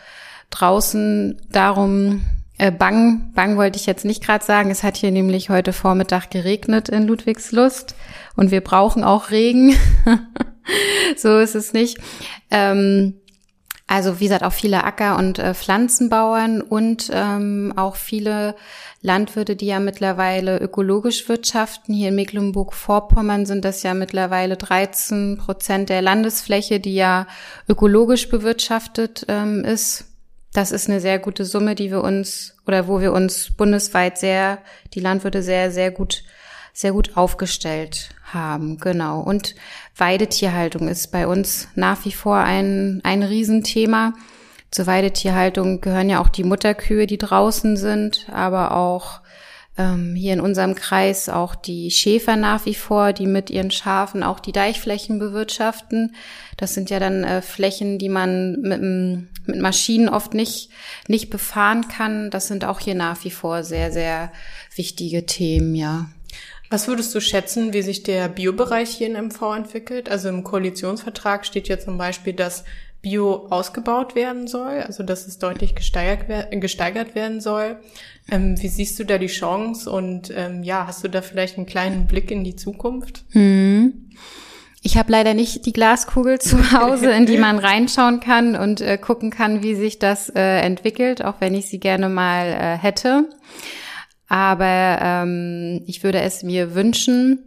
draußen 0.49 1.41
darum 1.49 2.25
äh, 2.57 2.71
bang, 2.71 3.31
bang 3.33 3.57
wollte 3.57 3.79
ich 3.79 3.85
jetzt 3.85 4.05
nicht 4.05 4.23
gerade 4.23 4.45
sagen. 4.45 4.69
Es 4.69 4.83
hat 4.83 4.97
hier 4.97 5.11
nämlich 5.11 5.49
heute 5.49 5.73
Vormittag 5.73 6.29
geregnet 6.29 6.89
in 6.89 7.07
Ludwigslust 7.07 7.95
und 8.35 8.51
wir 8.51 8.61
brauchen 8.61 9.03
auch 9.03 9.31
Regen. 9.31 9.75
so 11.17 11.39
ist 11.39 11.55
es 11.55 11.73
nicht. 11.73 11.97
Ähm, 12.51 13.15
also 13.87 14.19
wie 14.19 14.25
gesagt, 14.25 14.43
auch 14.43 14.53
viele 14.53 14.83
Acker- 14.83 15.17
und 15.17 15.39
äh, 15.39 15.53
Pflanzenbauern 15.53 16.61
und 16.61 17.09
ähm, 17.13 17.73
auch 17.75 17.95
viele 17.95 18.55
Landwirte, 19.01 19.55
die 19.55 19.65
ja 19.65 19.79
mittlerweile 19.79 20.57
ökologisch 20.59 21.27
wirtschaften. 21.27 21.93
Hier 21.93 22.09
in 22.09 22.15
Mecklenburg-Vorpommern 22.15 23.45
sind 23.45 23.65
das 23.65 23.83
ja 23.83 23.93
mittlerweile 23.93 24.55
13 24.55 25.37
Prozent 25.37 25.89
der 25.89 26.01
Landesfläche, 26.01 26.79
die 26.79 26.95
ja 26.95 27.27
ökologisch 27.67 28.29
bewirtschaftet 28.29 29.25
ähm, 29.27 29.65
ist. 29.65 30.05
Das 30.53 30.71
ist 30.71 30.87
eine 30.87 31.01
sehr 31.01 31.19
gute 31.19 31.45
Summe, 31.45 31.75
die 31.75 31.91
wir 31.91 32.03
uns 32.03 32.55
oder 32.65 32.87
wo 32.87 33.01
wir 33.01 33.11
uns 33.11 33.51
bundesweit 33.51 34.17
sehr, 34.17 34.59
die 34.93 35.01
Landwirte 35.01 35.43
sehr, 35.43 35.71
sehr 35.71 35.91
gut, 35.91 36.23
sehr 36.73 36.91
gut 36.91 37.15
aufgestellt 37.15 38.09
haben. 38.25 38.77
Genau. 38.79 39.21
Und 39.21 39.55
Weidetierhaltung 39.95 40.87
ist 40.87 41.11
bei 41.11 41.27
uns 41.27 41.67
nach 41.75 42.03
wie 42.05 42.11
vor 42.11 42.37
ein, 42.37 42.99
ein 43.03 43.23
Riesenthema. 43.23 44.13
Zur 44.71 44.87
Weidetierhaltung 44.87 45.81
gehören 45.81 46.09
ja 46.09 46.19
auch 46.19 46.29
die 46.29 46.43
Mutterkühe, 46.43 47.05
die 47.05 47.19
draußen 47.19 47.77
sind, 47.77 48.27
aber 48.31 48.75
auch 48.75 49.21
ähm, 49.77 50.15
hier 50.15 50.33
in 50.33 50.41
unserem 50.41 50.73
Kreis 50.73 51.29
auch 51.29 51.53
die 51.53 51.91
Schäfer 51.91 52.35
nach 52.35 52.65
wie 52.65 52.73
vor, 52.73 53.13
die 53.13 53.27
mit 53.27 53.51
ihren 53.51 53.69
Schafen 53.69 54.23
auch 54.23 54.39
die 54.39 54.51
Deichflächen 54.51 55.19
bewirtschaften. 55.19 56.15
Das 56.57 56.73
sind 56.73 56.89
ja 56.89 56.99
dann 56.99 57.23
äh, 57.23 57.43
Flächen, 57.43 57.99
die 57.99 58.09
man 58.09 58.61
mit, 58.61 58.81
mit 59.47 59.61
Maschinen 59.61 60.09
oft 60.09 60.33
nicht, 60.33 60.69
nicht 61.07 61.29
befahren 61.29 61.87
kann. 61.87 62.31
Das 62.31 62.47
sind 62.47 62.65
auch 62.65 62.79
hier 62.79 62.95
nach 62.95 63.23
wie 63.23 63.31
vor 63.31 63.63
sehr, 63.63 63.91
sehr 63.91 64.31
wichtige 64.75 65.27
Themen, 65.27 65.75
ja. 65.75 66.07
Was 66.73 66.87
würdest 66.87 67.13
du 67.13 67.21
schätzen, 67.21 67.71
wie 67.71 67.83
sich 67.83 68.01
der 68.01 68.27
Biobereich 68.27 68.89
hier 68.89 69.05
in 69.05 69.27
MV 69.27 69.57
entwickelt? 69.57 70.09
Also 70.09 70.29
im 70.29 70.43
Koalitionsvertrag 70.43 71.45
steht 71.45 71.67
ja 71.67 71.77
zum 71.77 71.99
Beispiel, 71.99 72.33
dass 72.33 72.63
Bio 72.99 73.45
ausgebaut 73.51 74.15
werden 74.15 74.47
soll, 74.47 74.79
also 74.79 75.03
dass 75.03 75.27
es 75.27 75.37
deutlich 75.37 75.75
gesteigert, 75.75 76.49
gesteigert 76.59 77.13
werden 77.13 77.41
soll. 77.41 77.77
Ähm, 78.27 78.59
wie 78.59 78.69
siehst 78.69 78.97
du 78.97 79.03
da 79.03 79.19
die 79.19 79.27
Chance 79.27 79.87
und 79.87 80.33
ähm, 80.35 80.63
ja, 80.63 80.87
hast 80.87 81.03
du 81.03 81.09
da 81.09 81.21
vielleicht 81.21 81.57
einen 81.57 81.67
kleinen 81.67 82.07
Blick 82.07 82.31
in 82.31 82.43
die 82.43 82.55
Zukunft? 82.55 83.23
Hm. 83.33 84.09
Ich 84.81 84.97
habe 84.97 85.11
leider 85.11 85.35
nicht 85.35 85.67
die 85.67 85.73
Glaskugel 85.73 86.39
zu 86.39 86.71
Hause, 86.71 87.11
in 87.11 87.27
die 87.27 87.37
man 87.37 87.59
reinschauen 87.63 88.19
kann 88.19 88.55
und 88.55 88.81
äh, 88.81 88.97
gucken 88.97 89.29
kann, 89.29 89.61
wie 89.61 89.75
sich 89.75 89.99
das 89.99 90.29
äh, 90.29 90.61
entwickelt, 90.61 91.23
auch 91.23 91.35
wenn 91.37 91.53
ich 91.53 91.67
sie 91.67 91.79
gerne 91.79 92.09
mal 92.09 92.47
äh, 92.47 92.77
hätte. 92.79 93.29
Aber 94.33 94.97
ähm, 94.99 95.83
ich 95.85 96.03
würde 96.03 96.19
es 96.21 96.41
mir 96.41 96.73
wünschen, 96.73 97.37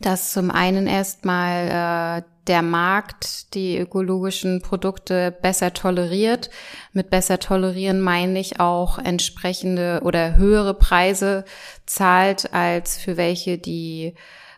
dass 0.00 0.32
zum 0.32 0.50
einen 0.50 0.86
erstmal 0.86 2.22
äh, 2.22 2.22
der 2.46 2.62
Markt 2.62 3.52
die 3.52 3.76
ökologischen 3.76 4.62
Produkte 4.62 5.36
besser 5.42 5.74
toleriert. 5.74 6.48
Mit 6.94 7.10
besser 7.10 7.38
tolerieren 7.38 8.00
meine 8.00 8.40
ich 8.40 8.58
auch 8.58 8.98
entsprechende 8.98 10.00
oder 10.02 10.38
höhere 10.38 10.72
Preise 10.72 11.44
zahlt 11.84 12.54
als 12.54 12.96
für 12.96 13.18
welche, 13.18 13.58
die 13.58 14.14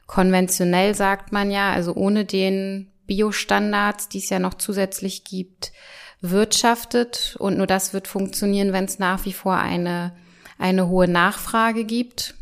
konventionell 0.06 0.94
sagt 0.94 1.32
man 1.32 1.50
ja, 1.50 1.72
also 1.72 1.96
ohne 1.96 2.24
den 2.24 2.92
Biostandards, 3.08 4.08
die 4.08 4.18
es 4.18 4.30
ja 4.30 4.38
noch 4.38 4.54
zusätzlich 4.54 5.24
gibt, 5.24 5.72
wirtschaftet. 6.20 7.34
Und 7.40 7.56
nur 7.56 7.66
das 7.66 7.92
wird 7.92 8.06
funktionieren, 8.06 8.72
wenn 8.72 8.84
es 8.84 9.00
nach 9.00 9.24
wie 9.24 9.32
vor 9.32 9.56
eine, 9.56 10.12
eine 10.60 10.88
hohe 10.88 11.08
Nachfrage 11.08 11.84
gibt. 11.84 12.34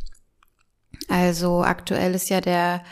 Also 1.08 1.62
aktuell 1.62 2.14
ist 2.14 2.28
ja 2.28 2.40
der 2.40 2.82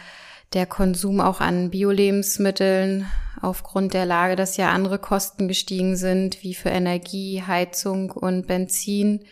der 0.52 0.66
Konsum 0.66 1.20
auch 1.20 1.40
an 1.40 1.70
Bio-Lebensmitteln 1.70 3.06
aufgrund 3.42 3.94
der 3.94 4.06
Lage, 4.06 4.36
dass 4.36 4.56
ja 4.56 4.70
andere 4.70 4.98
Kosten 4.98 5.48
gestiegen 5.48 5.96
sind, 5.96 6.42
wie 6.42 6.54
für 6.54 6.70
Energie, 6.70 7.42
Heizung 7.46 8.10
und 8.10 8.46
Benzin, 8.46 9.24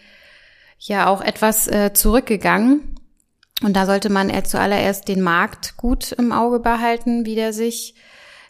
ja 0.78 1.06
auch 1.06 1.22
etwas 1.22 1.68
äh, 1.68 1.92
zurückgegangen. 1.94 2.96
Und 3.62 3.74
da 3.74 3.86
sollte 3.86 4.10
man 4.10 4.30
zuallererst 4.44 5.08
den 5.08 5.22
Markt 5.22 5.76
gut 5.76 6.12
im 6.12 6.32
Auge 6.32 6.60
behalten, 6.60 7.24
wie 7.24 7.36
der 7.36 7.52
sich, 7.52 7.94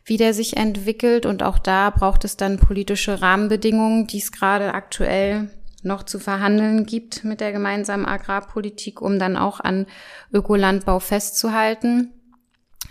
wie 0.04 0.16
der 0.16 0.34
sich 0.34 0.56
entwickelt. 0.56 1.26
Und 1.26 1.42
auch 1.42 1.58
da 1.58 1.90
braucht 1.90 2.24
es 2.24 2.36
dann 2.36 2.58
politische 2.58 3.20
Rahmenbedingungen, 3.20 4.06
die 4.08 4.18
es 4.18 4.32
gerade 4.32 4.74
aktuell 4.74 5.50
noch 5.84 6.02
zu 6.02 6.18
verhandeln 6.18 6.86
gibt 6.86 7.24
mit 7.24 7.40
der 7.40 7.52
gemeinsamen 7.52 8.06
Agrarpolitik, 8.06 9.00
um 9.00 9.18
dann 9.18 9.36
auch 9.36 9.60
an 9.60 9.86
Ökolandbau 10.32 10.98
festzuhalten. 10.98 12.12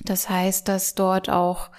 Das 0.04 0.30
heißt, 0.30 0.68
dass 0.68 0.96
dort 0.96 1.30
auch 1.30 1.70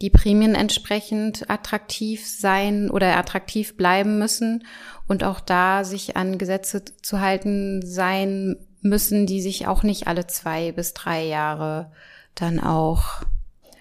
die 0.00 0.10
Prämien 0.10 0.54
entsprechend 0.54 1.50
attraktiv 1.50 2.26
sein 2.26 2.90
oder 2.90 3.16
attraktiv 3.16 3.76
bleiben 3.76 4.18
müssen 4.18 4.64
und 5.08 5.24
auch 5.24 5.40
da 5.40 5.84
sich 5.84 6.16
an 6.16 6.38
Gesetze 6.38 6.84
zu 7.02 7.20
halten 7.20 7.84
sein 7.84 8.56
müssen, 8.80 9.26
die 9.26 9.40
sich 9.40 9.66
auch 9.66 9.82
nicht 9.82 10.06
alle 10.06 10.26
zwei 10.26 10.72
bis 10.72 10.94
drei 10.94 11.24
Jahre 11.24 11.90
dann 12.34 12.60
auch 12.60 13.22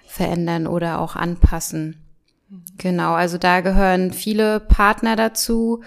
verändern 0.08 0.66
oder 0.66 1.00
auch 1.00 1.16
anpassen. 1.16 2.02
Genau, 2.78 3.14
also 3.14 3.38
da 3.38 3.62
gehören 3.62 4.14
viele 4.14 4.60
Partner 4.60 5.16
dazu. 5.16 5.84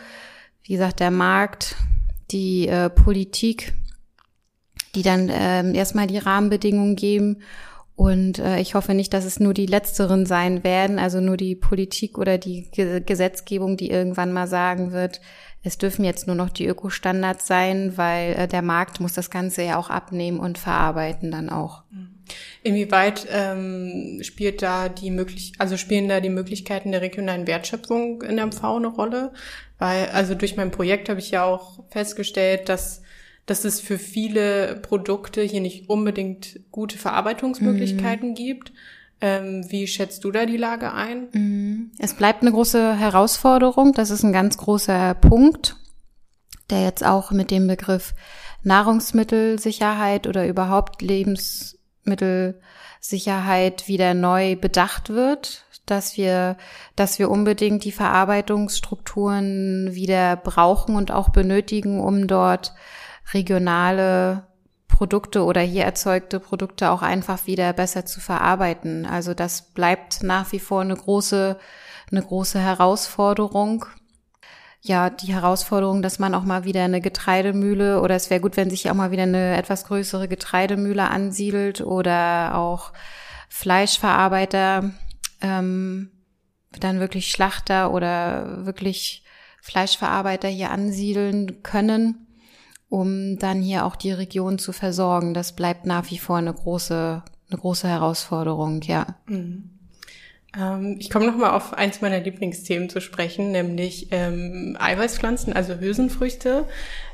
Wie 0.70 0.74
gesagt, 0.74 1.00
der 1.00 1.10
Markt, 1.10 1.74
die 2.30 2.68
äh, 2.68 2.90
Politik, 2.90 3.72
die 4.94 5.02
dann 5.02 5.28
äh, 5.28 5.68
erstmal 5.72 6.06
die 6.06 6.18
Rahmenbedingungen 6.18 6.94
geben 6.94 7.38
und 7.96 8.38
äh, 8.38 8.60
ich 8.60 8.76
hoffe 8.76 8.94
nicht, 8.94 9.12
dass 9.12 9.24
es 9.24 9.40
nur 9.40 9.52
die 9.52 9.66
letzteren 9.66 10.26
sein 10.26 10.62
werden, 10.62 11.00
also 11.00 11.20
nur 11.20 11.36
die 11.36 11.56
Politik 11.56 12.18
oder 12.18 12.38
die 12.38 12.70
Ge 12.70 13.00
Gesetzgebung, 13.00 13.78
die 13.78 13.90
irgendwann 13.90 14.32
mal 14.32 14.46
sagen 14.46 14.92
wird, 14.92 15.20
es 15.64 15.76
dürfen 15.76 16.04
jetzt 16.04 16.28
nur 16.28 16.36
noch 16.36 16.50
die 16.50 16.68
Ökostandards 16.68 17.48
sein, 17.48 17.94
weil 17.96 18.34
äh, 18.34 18.46
der 18.46 18.62
Markt 18.62 19.00
muss 19.00 19.14
das 19.14 19.28
Ganze 19.28 19.64
ja 19.64 19.76
auch 19.76 19.90
abnehmen 19.90 20.38
und 20.38 20.56
verarbeiten 20.56 21.32
dann 21.32 21.50
auch. 21.50 21.82
Inwieweit 22.62 23.26
ähm, 23.30 24.18
spielt 24.22 24.62
da 24.62 24.88
die 24.88 25.10
möglich, 25.10 25.52
also 25.58 25.76
spielen 25.76 26.08
da 26.08 26.20
die 26.20 26.28
Möglichkeiten 26.28 26.92
der 26.92 27.00
regionalen 27.00 27.46
Wertschöpfung 27.46 28.22
in 28.22 28.36
der 28.36 28.46
MV 28.46 28.64
eine 28.64 28.88
Rolle? 28.88 29.32
Weil, 29.78 30.10
also 30.10 30.34
durch 30.34 30.56
mein 30.56 30.70
Projekt 30.70 31.08
habe 31.08 31.20
ich 31.20 31.30
ja 31.30 31.44
auch 31.44 31.84
festgestellt, 31.90 32.68
dass 32.68 33.02
dass 33.50 33.64
es 33.64 33.80
für 33.80 33.98
viele 33.98 34.76
Produkte 34.76 35.42
hier 35.42 35.60
nicht 35.60 35.88
unbedingt 35.90 36.60
gute 36.70 36.96
Verarbeitungsmöglichkeiten 36.98 38.30
mhm. 38.30 38.34
gibt. 38.34 38.72
Ähm, 39.20 39.66
wie 39.68 39.88
schätzt 39.88 40.22
du 40.22 40.30
da 40.30 40.46
die 40.46 40.56
Lage 40.56 40.92
ein? 40.92 41.28
Mhm. 41.32 41.90
Es 41.98 42.14
bleibt 42.14 42.42
eine 42.42 42.52
große 42.52 42.96
Herausforderung. 42.96 43.92
Das 43.92 44.10
ist 44.10 44.22
ein 44.22 44.32
ganz 44.32 44.56
großer 44.56 45.14
Punkt, 45.14 45.76
der 46.70 46.84
jetzt 46.84 47.04
auch 47.04 47.32
mit 47.32 47.50
dem 47.50 47.66
Begriff 47.66 48.14
Nahrungsmittelsicherheit 48.62 50.28
oder 50.28 50.46
überhaupt 50.46 51.02
Lebensmittelsicherheit 52.10 53.88
wieder 53.88 54.14
neu 54.14 54.56
bedacht 54.56 55.10
wird, 55.10 55.64
dass 55.86 56.16
wir, 56.16 56.56
dass 56.96 57.18
wir 57.18 57.30
unbedingt 57.30 57.84
die 57.84 57.92
Verarbeitungsstrukturen 57.92 59.94
wieder 59.94 60.36
brauchen 60.36 60.96
und 60.96 61.10
auch 61.10 61.30
benötigen, 61.30 62.00
um 62.00 62.26
dort 62.26 62.74
regionale 63.32 64.46
Produkte 64.88 65.44
oder 65.44 65.60
hier 65.60 65.84
erzeugte 65.84 66.40
Produkte 66.40 66.90
auch 66.90 67.02
einfach 67.02 67.46
wieder 67.46 67.72
besser 67.72 68.04
zu 68.04 68.20
verarbeiten. 68.20 69.06
Also 69.06 69.34
das 69.34 69.72
bleibt 69.72 70.22
nach 70.22 70.52
wie 70.52 70.58
vor 70.58 70.82
eine 70.82 70.96
große, 70.96 71.58
eine 72.10 72.22
große 72.22 72.58
Herausforderung. 72.58 73.86
Ja, 74.82 75.10
die 75.10 75.32
Herausforderung, 75.32 76.00
dass 76.00 76.18
man 76.18 76.34
auch 76.34 76.44
mal 76.44 76.64
wieder 76.64 76.82
eine 76.82 77.00
Getreidemühle 77.00 78.00
oder 78.00 78.14
es 78.14 78.30
wäre 78.30 78.40
gut, 78.40 78.56
wenn 78.56 78.70
sich 78.70 78.90
auch 78.90 78.94
mal 78.94 79.10
wieder 79.10 79.24
eine 79.24 79.56
etwas 79.56 79.84
größere 79.84 80.26
Getreidemühle 80.26 81.08
ansiedelt 81.08 81.82
oder 81.82 82.54
auch 82.54 82.92
Fleischverarbeiter, 83.48 84.90
ähm, 85.42 86.10
dann 86.78 87.00
wirklich 87.00 87.30
Schlachter 87.30 87.92
oder 87.92 88.64
wirklich 88.64 89.24
Fleischverarbeiter 89.60 90.48
hier 90.48 90.70
ansiedeln 90.70 91.62
können 91.62 92.26
um 92.90 93.38
dann 93.38 93.62
hier 93.62 93.86
auch 93.86 93.96
die 93.96 94.12
Region 94.12 94.58
zu 94.58 94.72
versorgen. 94.72 95.32
Das 95.32 95.54
bleibt 95.54 95.86
nach 95.86 96.10
wie 96.10 96.18
vor 96.18 96.36
eine 96.36 96.52
große, 96.52 97.22
eine 97.48 97.58
große 97.58 97.88
Herausforderung, 97.88 98.82
ja. 98.82 99.06
Mhm. 99.26 99.70
Ähm, 100.58 100.96
ich 100.98 101.10
komme 101.10 101.26
nochmal 101.26 101.50
auf 101.50 101.74
eins 101.74 102.00
meiner 102.00 102.20
Lieblingsthemen 102.20 102.88
zu 102.88 103.00
sprechen, 103.00 103.52
nämlich 103.52 104.08
ähm, 104.10 104.76
Eiweißpflanzen, 104.78 105.52
also 105.52 105.78
Hülsenfrüchte. 105.78 106.66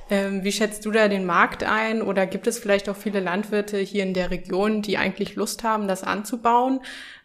Ähm, 0.09 0.45
wie 0.45 0.53
schätzt 0.53 0.85
du 0.87 0.91
da 0.91 1.09
den 1.09 1.25
Markt 1.25 1.65
ein? 1.65 2.01
Oder 2.01 2.27
gibt 2.27 2.47
es 2.47 2.59
vielleicht 2.59 2.89
auch 2.89 2.97
viele 2.97 3.21
Landwirte 3.21 3.79
hier 3.79 4.05
in 4.05 4.15
der 4.15 4.31
Region, 4.31 4.83
die 4.83 4.99
eigentlich 4.99 5.35
Lust 5.35 5.65
haben, 5.65 5.89
das 5.89 6.05
anzubauen, 6.05 6.81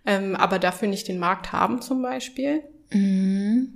ähm, 0.06 0.36
aber 0.36 0.60
dafür 0.60 0.88
nicht 0.88 1.08
den 1.08 1.20
Markt 1.20 1.52
haben 1.52 1.82
zum 1.82 2.02
Beispiel? 2.02 2.64
Mhm. 2.90 3.74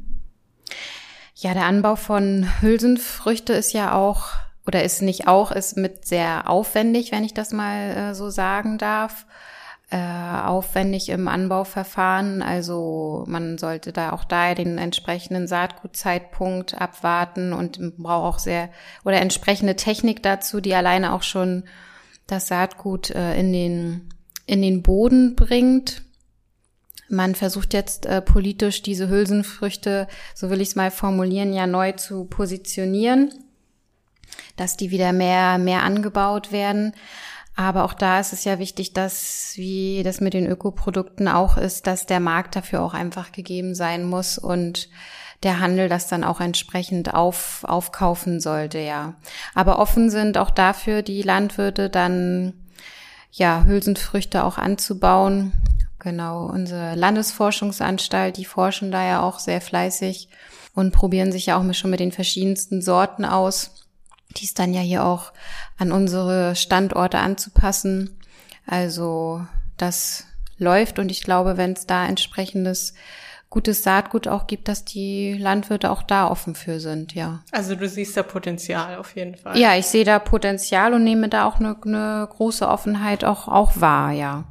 Ja, 1.35 1.53
der 1.53 1.65
Anbau 1.65 1.95
von 1.95 2.49
Hülsenfrüchte 2.61 3.53
ist 3.53 3.73
ja 3.73 3.93
auch 3.93 4.29
oder 4.65 4.83
ist 4.83 5.01
nicht 5.01 5.27
auch, 5.27 5.51
ist 5.51 5.77
mit 5.77 6.05
sehr 6.05 6.49
aufwendig, 6.49 7.11
wenn 7.11 7.23
ich 7.23 7.33
das 7.33 7.51
mal 7.51 7.91
äh, 7.91 8.15
so 8.15 8.29
sagen 8.29 8.77
darf. 8.77 9.25
Äh, 9.95 9.97
aufwendig 9.97 11.07
im 11.07 11.29
Anbauverfahren. 11.29 12.41
Also 12.41 13.23
man 13.29 13.57
sollte 13.57 13.93
da 13.93 14.11
auch 14.11 14.25
da 14.25 14.53
den 14.53 14.77
entsprechenden 14.77 15.47
Saatgutzeitpunkt 15.47 16.73
abwarten 16.73 17.53
und 17.53 17.79
braucht 17.97 18.35
auch 18.35 18.39
sehr 18.39 18.71
oder 19.05 19.21
entsprechende 19.21 19.77
Technik 19.77 20.21
dazu, 20.21 20.59
die 20.59 20.75
alleine 20.75 21.13
auch 21.13 21.23
schon 21.23 21.63
das 22.27 22.49
Saatgut 22.49 23.11
äh, 23.11 23.39
in 23.39 23.53
den 23.53 24.09
in 24.45 24.61
den 24.61 24.83
Boden 24.83 25.37
bringt. 25.37 26.03
Man 27.07 27.33
versucht 27.33 27.73
jetzt 27.73 28.05
äh, 28.05 28.21
politisch 28.21 28.81
diese 28.81 29.07
Hülsenfrüchte, 29.07 30.09
so 30.33 30.49
will 30.49 30.59
ich 30.59 30.69
es 30.69 30.75
mal 30.75 30.91
formulieren, 30.91 31.53
ja 31.53 31.67
neu 31.67 31.93
zu 31.93 32.25
positionieren 32.25 33.31
dass 34.55 34.77
die 34.77 34.91
wieder 34.91 35.13
mehr, 35.13 35.57
mehr 35.57 35.83
angebaut 35.83 36.51
werden. 36.51 36.93
Aber 37.55 37.85
auch 37.85 37.93
da 37.93 38.19
ist 38.19 38.33
es 38.33 38.43
ja 38.43 38.59
wichtig, 38.59 38.93
dass, 38.93 39.53
wie 39.55 40.01
das 40.03 40.19
mit 40.19 40.33
den 40.33 40.45
Ökoprodukten 40.45 41.27
auch 41.27 41.57
ist, 41.57 41.87
dass 41.87 42.05
der 42.05 42.19
Markt 42.19 42.55
dafür 42.55 42.81
auch 42.81 42.93
einfach 42.93 43.31
gegeben 43.31 43.75
sein 43.75 44.03
muss 44.03 44.37
und 44.37 44.89
der 45.43 45.59
Handel 45.59 45.87
das 45.87 46.07
dann 46.07 46.23
auch 46.23 46.41
entsprechend 46.41 47.13
auf, 47.13 47.63
aufkaufen 47.65 48.41
sollte, 48.41 48.79
ja. 48.79 49.13
Aber 49.53 49.79
offen 49.79 50.09
sind 50.09 50.37
auch 50.37 50.49
dafür 50.49 51.01
die 51.01 51.21
Landwirte 51.21 51.89
dann, 51.89 52.53
ja, 53.31 53.63
Hülsenfrüchte 53.65 54.43
auch 54.43 54.57
anzubauen. 54.57 55.53
Genau, 55.99 56.45
unsere 56.45 56.95
Landesforschungsanstalt, 56.95 58.37
die 58.37 58.45
forschen 58.45 58.91
da 58.91 59.05
ja 59.05 59.21
auch 59.21 59.39
sehr 59.39 59.61
fleißig 59.61 60.29
und 60.73 60.91
probieren 60.91 61.31
sich 61.31 61.47
ja 61.47 61.57
auch 61.57 61.73
schon 61.73 61.91
mit 61.91 61.99
den 61.99 62.11
verschiedensten 62.11 62.81
Sorten 62.81 63.23
aus 63.23 63.74
dies 64.37 64.53
dann 64.53 64.73
ja 64.73 64.81
hier 64.81 65.03
auch 65.03 65.31
an 65.77 65.91
unsere 65.91 66.55
Standorte 66.55 67.19
anzupassen. 67.19 68.17
Also 68.65 69.45
das 69.77 70.25
läuft 70.57 70.99
und 70.99 71.11
ich 71.11 71.23
glaube, 71.23 71.57
wenn 71.57 71.73
es 71.73 71.85
da 71.85 72.05
entsprechendes 72.05 72.93
gutes 73.49 73.83
Saatgut 73.83 74.27
auch 74.27 74.47
gibt, 74.47 74.67
dass 74.67 74.83
die 74.83 75.33
Landwirte 75.33 75.89
auch 75.89 76.03
da 76.03 76.27
offen 76.27 76.55
für 76.55 76.79
sind, 76.79 77.13
ja. 77.13 77.41
Also 77.51 77.75
du 77.75 77.87
siehst 77.87 78.17
da 78.17 78.23
Potenzial 78.23 78.97
auf 78.97 79.15
jeden 79.15 79.35
Fall. 79.35 79.57
Ja, 79.57 79.75
ich 79.77 79.85
sehe 79.85 80.03
da 80.03 80.19
Potenzial 80.19 80.93
und 80.93 81.03
nehme 81.03 81.29
da 81.29 81.45
auch 81.45 81.59
eine, 81.59 81.77
eine 81.85 82.27
große 82.29 82.67
Offenheit 82.67 83.23
auch, 83.23 83.47
auch 83.47 83.79
wahr, 83.79 84.11
ja. 84.11 84.45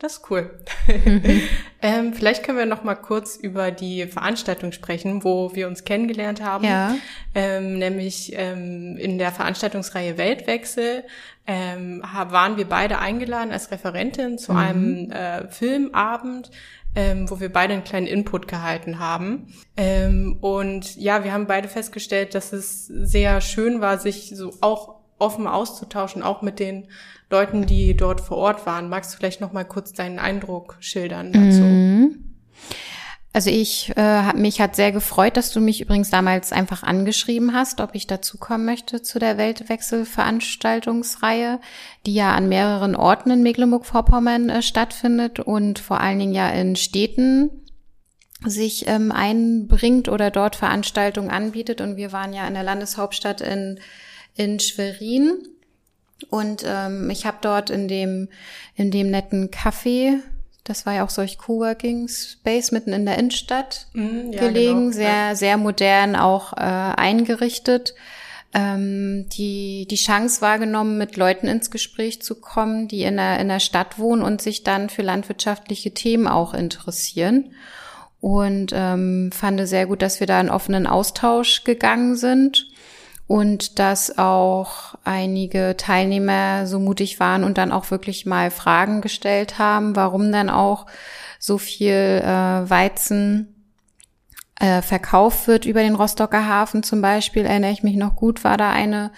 Das 0.00 0.14
ist 0.14 0.30
cool. 0.30 0.50
ähm, 1.82 2.14
vielleicht 2.14 2.42
können 2.42 2.56
wir 2.56 2.64
noch 2.64 2.84
mal 2.84 2.94
kurz 2.94 3.36
über 3.36 3.70
die 3.70 4.06
Veranstaltung 4.06 4.72
sprechen, 4.72 5.24
wo 5.24 5.54
wir 5.54 5.68
uns 5.68 5.84
kennengelernt 5.84 6.42
haben. 6.42 6.64
Ja. 6.64 6.96
Ähm, 7.34 7.78
nämlich 7.78 8.32
ähm, 8.34 8.96
in 8.96 9.18
der 9.18 9.30
Veranstaltungsreihe 9.30 10.16
Weltwechsel 10.16 11.04
ähm, 11.46 12.02
waren 12.02 12.56
wir 12.56 12.66
beide 12.66 12.98
eingeladen 12.98 13.52
als 13.52 13.70
Referentin 13.70 14.38
zu 14.38 14.52
mhm. 14.52 14.58
einem 14.58 15.10
äh, 15.10 15.48
Filmabend, 15.50 16.50
ähm, 16.94 17.30
wo 17.30 17.38
wir 17.38 17.52
beide 17.52 17.74
einen 17.74 17.84
kleinen 17.84 18.06
Input 18.06 18.48
gehalten 18.48 19.00
haben. 19.00 19.52
Ähm, 19.76 20.38
und 20.40 20.96
ja, 20.96 21.24
wir 21.24 21.34
haben 21.34 21.46
beide 21.46 21.68
festgestellt, 21.68 22.34
dass 22.34 22.54
es 22.54 22.86
sehr 22.86 23.42
schön 23.42 23.82
war, 23.82 23.98
sich 23.98 24.32
so 24.34 24.54
auch 24.62 25.00
offen 25.18 25.46
auszutauschen, 25.46 26.22
auch 26.22 26.40
mit 26.40 26.58
den 26.58 26.88
Leuten, 27.30 27.64
die 27.64 27.96
dort 27.96 28.20
vor 28.20 28.36
Ort 28.36 28.66
waren. 28.66 28.88
Magst 28.88 29.12
du 29.12 29.16
vielleicht 29.16 29.40
noch 29.40 29.52
mal 29.52 29.64
kurz 29.64 29.92
deinen 29.92 30.18
Eindruck 30.18 30.76
schildern 30.80 31.32
dazu? 31.32 31.62
Mhm. 31.62 32.24
Also 33.32 33.50
ich, 33.50 33.92
äh, 33.96 34.32
mich 34.32 34.60
hat 34.60 34.74
sehr 34.74 34.90
gefreut, 34.90 35.36
dass 35.36 35.52
du 35.52 35.60
mich 35.60 35.80
übrigens 35.80 36.10
damals 36.10 36.50
einfach 36.50 36.82
angeschrieben 36.82 37.54
hast, 37.54 37.80
ob 37.80 37.94
ich 37.94 38.08
dazukommen 38.08 38.66
möchte 38.66 39.02
zu 39.02 39.20
der 39.20 39.38
Weltwechselveranstaltungsreihe, 39.38 41.60
die 42.06 42.14
ja 42.14 42.34
an 42.34 42.48
mehreren 42.48 42.96
Orten 42.96 43.30
in 43.30 43.44
Mecklenburg-Vorpommern 43.44 44.50
äh, 44.50 44.62
stattfindet 44.62 45.38
und 45.38 45.78
vor 45.78 46.00
allen 46.00 46.18
Dingen 46.18 46.34
ja 46.34 46.50
in 46.50 46.74
Städten 46.74 47.50
sich 48.44 48.88
ähm, 48.88 49.12
einbringt 49.12 50.08
oder 50.08 50.32
dort 50.32 50.56
Veranstaltungen 50.56 51.30
anbietet. 51.30 51.80
Und 51.80 51.96
wir 51.96 52.10
waren 52.10 52.32
ja 52.32 52.48
in 52.48 52.54
der 52.54 52.64
Landeshauptstadt 52.64 53.42
in, 53.42 53.78
in 54.34 54.58
Schwerin 54.58 55.46
und 56.28 56.64
ähm, 56.66 57.08
ich 57.10 57.26
habe 57.26 57.38
dort 57.40 57.70
in 57.70 57.88
dem, 57.88 58.28
in 58.74 58.90
dem 58.90 59.10
netten 59.10 59.50
Café, 59.50 60.18
das 60.64 60.86
war 60.86 60.94
ja 60.94 61.04
auch 61.04 61.10
solch 61.10 61.38
Coworking 61.38 62.08
Space 62.08 62.70
mitten 62.70 62.92
in 62.92 63.06
der 63.06 63.18
Innenstadt 63.18 63.86
mm, 63.94 64.32
ja, 64.32 64.40
gelegen, 64.40 64.90
genau. 64.90 64.92
sehr, 64.92 65.28
ja. 65.28 65.34
sehr 65.34 65.56
modern 65.56 66.16
auch 66.16 66.52
äh, 66.52 66.60
eingerichtet. 66.60 67.94
Ähm, 68.52 69.28
die, 69.32 69.86
die 69.88 69.96
Chance 69.96 70.40
wahrgenommen, 70.40 70.98
mit 70.98 71.16
Leuten 71.16 71.46
ins 71.46 71.70
Gespräch 71.70 72.20
zu 72.20 72.34
kommen, 72.34 72.88
die 72.88 73.04
in 73.04 73.16
der, 73.16 73.38
in 73.38 73.48
der 73.48 73.60
Stadt 73.60 73.98
wohnen 73.98 74.22
und 74.22 74.42
sich 74.42 74.64
dann 74.64 74.90
für 74.90 75.02
landwirtschaftliche 75.02 75.92
Themen 75.94 76.26
auch 76.26 76.52
interessieren. 76.52 77.52
Und 78.20 78.72
ähm, 78.74 79.30
fand 79.32 79.66
sehr 79.66 79.86
gut, 79.86 80.02
dass 80.02 80.20
wir 80.20 80.26
da 80.26 80.40
in 80.40 80.50
offenen 80.50 80.86
Austausch 80.86 81.64
gegangen 81.64 82.16
sind 82.16 82.69
und 83.30 83.78
dass 83.78 84.18
auch 84.18 84.96
einige 85.04 85.76
Teilnehmer 85.76 86.66
so 86.66 86.80
mutig 86.80 87.20
waren 87.20 87.44
und 87.44 87.58
dann 87.58 87.70
auch 87.70 87.92
wirklich 87.92 88.26
mal 88.26 88.50
Fragen 88.50 89.02
gestellt 89.02 89.56
haben, 89.60 89.94
warum 89.94 90.32
dann 90.32 90.50
auch 90.50 90.86
so 91.38 91.56
viel 91.56 91.92
äh, 92.24 92.26
Weizen 92.68 93.70
äh, 94.58 94.82
verkauft 94.82 95.46
wird 95.46 95.64
über 95.64 95.80
den 95.80 95.94
Rostocker 95.94 96.48
Hafen 96.48 96.82
zum 96.82 97.02
Beispiel, 97.02 97.44
erinnere 97.44 97.70
ich 97.70 97.84
mich 97.84 97.94
noch 97.94 98.16
gut, 98.16 98.42
war 98.42 98.56
da 98.56 98.72
eine, 98.72 99.12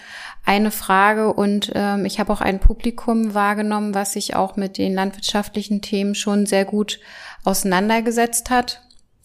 eine 0.45 0.69
Frage. 0.69 1.33
Und 1.33 1.71
ähm, 1.73 2.05
ich 2.05 2.19
habe 2.19 2.31
auch 2.31 2.41
ein 2.41 2.59
Publikum 2.59 3.33
wahrgenommen, 3.33 3.95
was 3.95 4.13
sich 4.13 4.35
auch 4.35 4.55
mit 4.57 4.77
den 4.77 4.93
landwirtschaftlichen 4.93 5.81
Themen 5.81 6.13
schon 6.13 6.45
sehr 6.45 6.65
gut 6.65 6.99
auseinandergesetzt 7.45 8.51
hat 8.51 8.82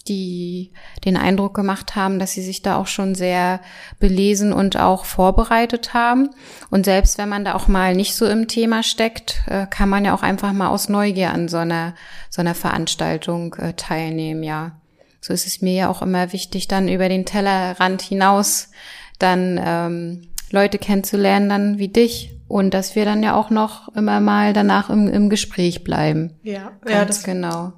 die 0.09 0.73
den 1.05 1.17
Eindruck 1.17 1.55
gemacht 1.55 1.97
haben, 1.97 2.19
dass 2.19 2.33
sie 2.33 2.43
sich 2.43 2.63
da 2.63 2.77
auch 2.77 2.87
schon 2.87 3.15
sehr 3.15 3.61
belesen 4.01 4.53
und 4.53 4.77
auch 4.77 5.05
vorbereitet 5.05 5.95
haben. 5.95 6.31
Und 6.71 6.85
selbst 6.85 7.19
wenn 7.19 7.29
man 7.29 7.45
da 7.45 7.55
auch 7.55 7.69
mal 7.69 7.95
nicht 7.95 8.15
so 8.15 8.27
im 8.27 8.49
Thema 8.49 8.83
steckt, 8.83 9.43
äh, 9.47 9.67
kann 9.67 9.89
man 9.89 10.05
ja 10.05 10.15
auch 10.15 10.23
einfach 10.23 10.53
mal 10.53 10.69
aus 10.69 10.89
Neugier 10.89 11.33
an 11.33 11.49
so 11.49 11.59
einer, 11.59 11.95
so 12.31 12.41
einer 12.41 12.55
Veranstaltung 12.55 13.55
äh, 13.55 13.75
teilnehmen, 13.75 14.43
ja. 14.43 14.73
So 15.21 15.35
ist 15.35 15.47
es 15.47 15.61
mir 15.61 15.75
ja 15.75 15.89
auch 15.89 16.01
immer 16.01 16.33
wichtig, 16.33 16.69
dann 16.69 16.89
über 16.89 17.09
den 17.09 17.27
Tellerrand 17.27 18.03
hinaus 18.03 18.71
dann 19.19 19.61
ähm, 19.63 20.29
Leute 20.51 20.79
kennenzulernen, 20.79 21.49
dann 21.49 21.79
wie 21.79 21.89
dich. 21.89 22.35
Und 22.47 22.73
dass 22.73 22.95
wir 22.95 23.05
dann 23.05 23.23
ja 23.23 23.35
auch 23.35 23.51
noch 23.51 23.95
immer 23.95 24.21
mal 24.21 24.55
danach 24.55 24.89
im, 24.89 25.09
im 25.09 25.29
Gespräch 25.29 25.85
bleiben. 25.85 26.39
Ja, 26.43 26.73
Ganz 26.81 26.91
ja, 26.91 27.05
das 27.05 27.23
genau. 27.23 27.73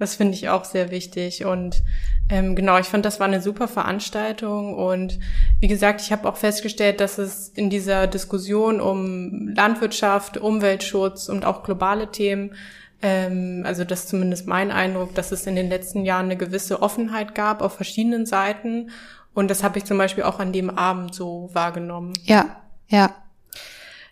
Das 0.00 0.16
finde 0.16 0.34
ich 0.34 0.48
auch 0.48 0.64
sehr 0.64 0.90
wichtig. 0.90 1.44
Und 1.44 1.82
ähm, 2.28 2.56
genau, 2.56 2.78
ich 2.78 2.86
fand, 2.86 3.04
das 3.04 3.20
war 3.20 3.28
eine 3.28 3.40
super 3.40 3.68
Veranstaltung. 3.68 4.74
Und 4.74 5.20
wie 5.60 5.68
gesagt, 5.68 6.00
ich 6.00 6.10
habe 6.10 6.28
auch 6.28 6.36
festgestellt, 6.36 7.00
dass 7.00 7.18
es 7.18 7.50
in 7.50 7.70
dieser 7.70 8.08
Diskussion 8.08 8.80
um 8.80 9.48
Landwirtschaft, 9.48 10.38
Umweltschutz 10.38 11.28
und 11.28 11.44
auch 11.44 11.62
globale 11.62 12.10
Themen, 12.10 12.56
ähm, 13.02 13.62
also 13.66 13.84
das 13.84 14.00
ist 14.00 14.08
zumindest 14.10 14.46
mein 14.46 14.70
Eindruck, 14.70 15.14
dass 15.14 15.32
es 15.32 15.46
in 15.46 15.56
den 15.56 15.68
letzten 15.68 16.04
Jahren 16.04 16.26
eine 16.26 16.36
gewisse 16.36 16.82
Offenheit 16.82 17.34
gab 17.34 17.62
auf 17.62 17.74
verschiedenen 17.74 18.26
Seiten. 18.26 18.90
Und 19.32 19.50
das 19.50 19.62
habe 19.62 19.78
ich 19.78 19.84
zum 19.84 19.98
Beispiel 19.98 20.24
auch 20.24 20.38
an 20.38 20.52
dem 20.52 20.70
Abend 20.70 21.14
so 21.14 21.50
wahrgenommen. 21.52 22.12
Ja, 22.24 22.56
ja. 22.88 23.14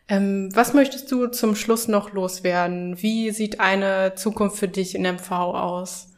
Ähm, 0.09 0.49
was 0.55 0.73
möchtest 0.73 1.12
du 1.12 1.27
zum 1.27 1.55
Schluss 1.55 1.87
noch 1.87 2.12
loswerden? 2.12 3.01
Wie 3.03 3.31
sieht 3.31 3.61
eine 3.61 4.14
Zukunft 4.14 4.59
für 4.59 4.68
dich 4.68 4.94
in 4.94 5.03
MV 5.03 5.31
aus? 5.31 6.09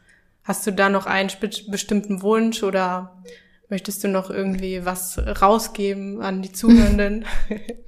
Hast 0.43 0.65
du 0.65 0.71
da 0.71 0.89
noch 0.89 1.05
einen 1.05 1.29
bestimmten 1.69 2.21
Wunsch 2.21 2.63
oder 2.63 3.21
möchtest 3.69 4.03
du 4.03 4.07
noch 4.07 4.29
irgendwie 4.29 4.85
was 4.85 5.19
rausgeben 5.19 6.21
an 6.21 6.41
die 6.41 6.51
Zuhörenden? 6.53 7.25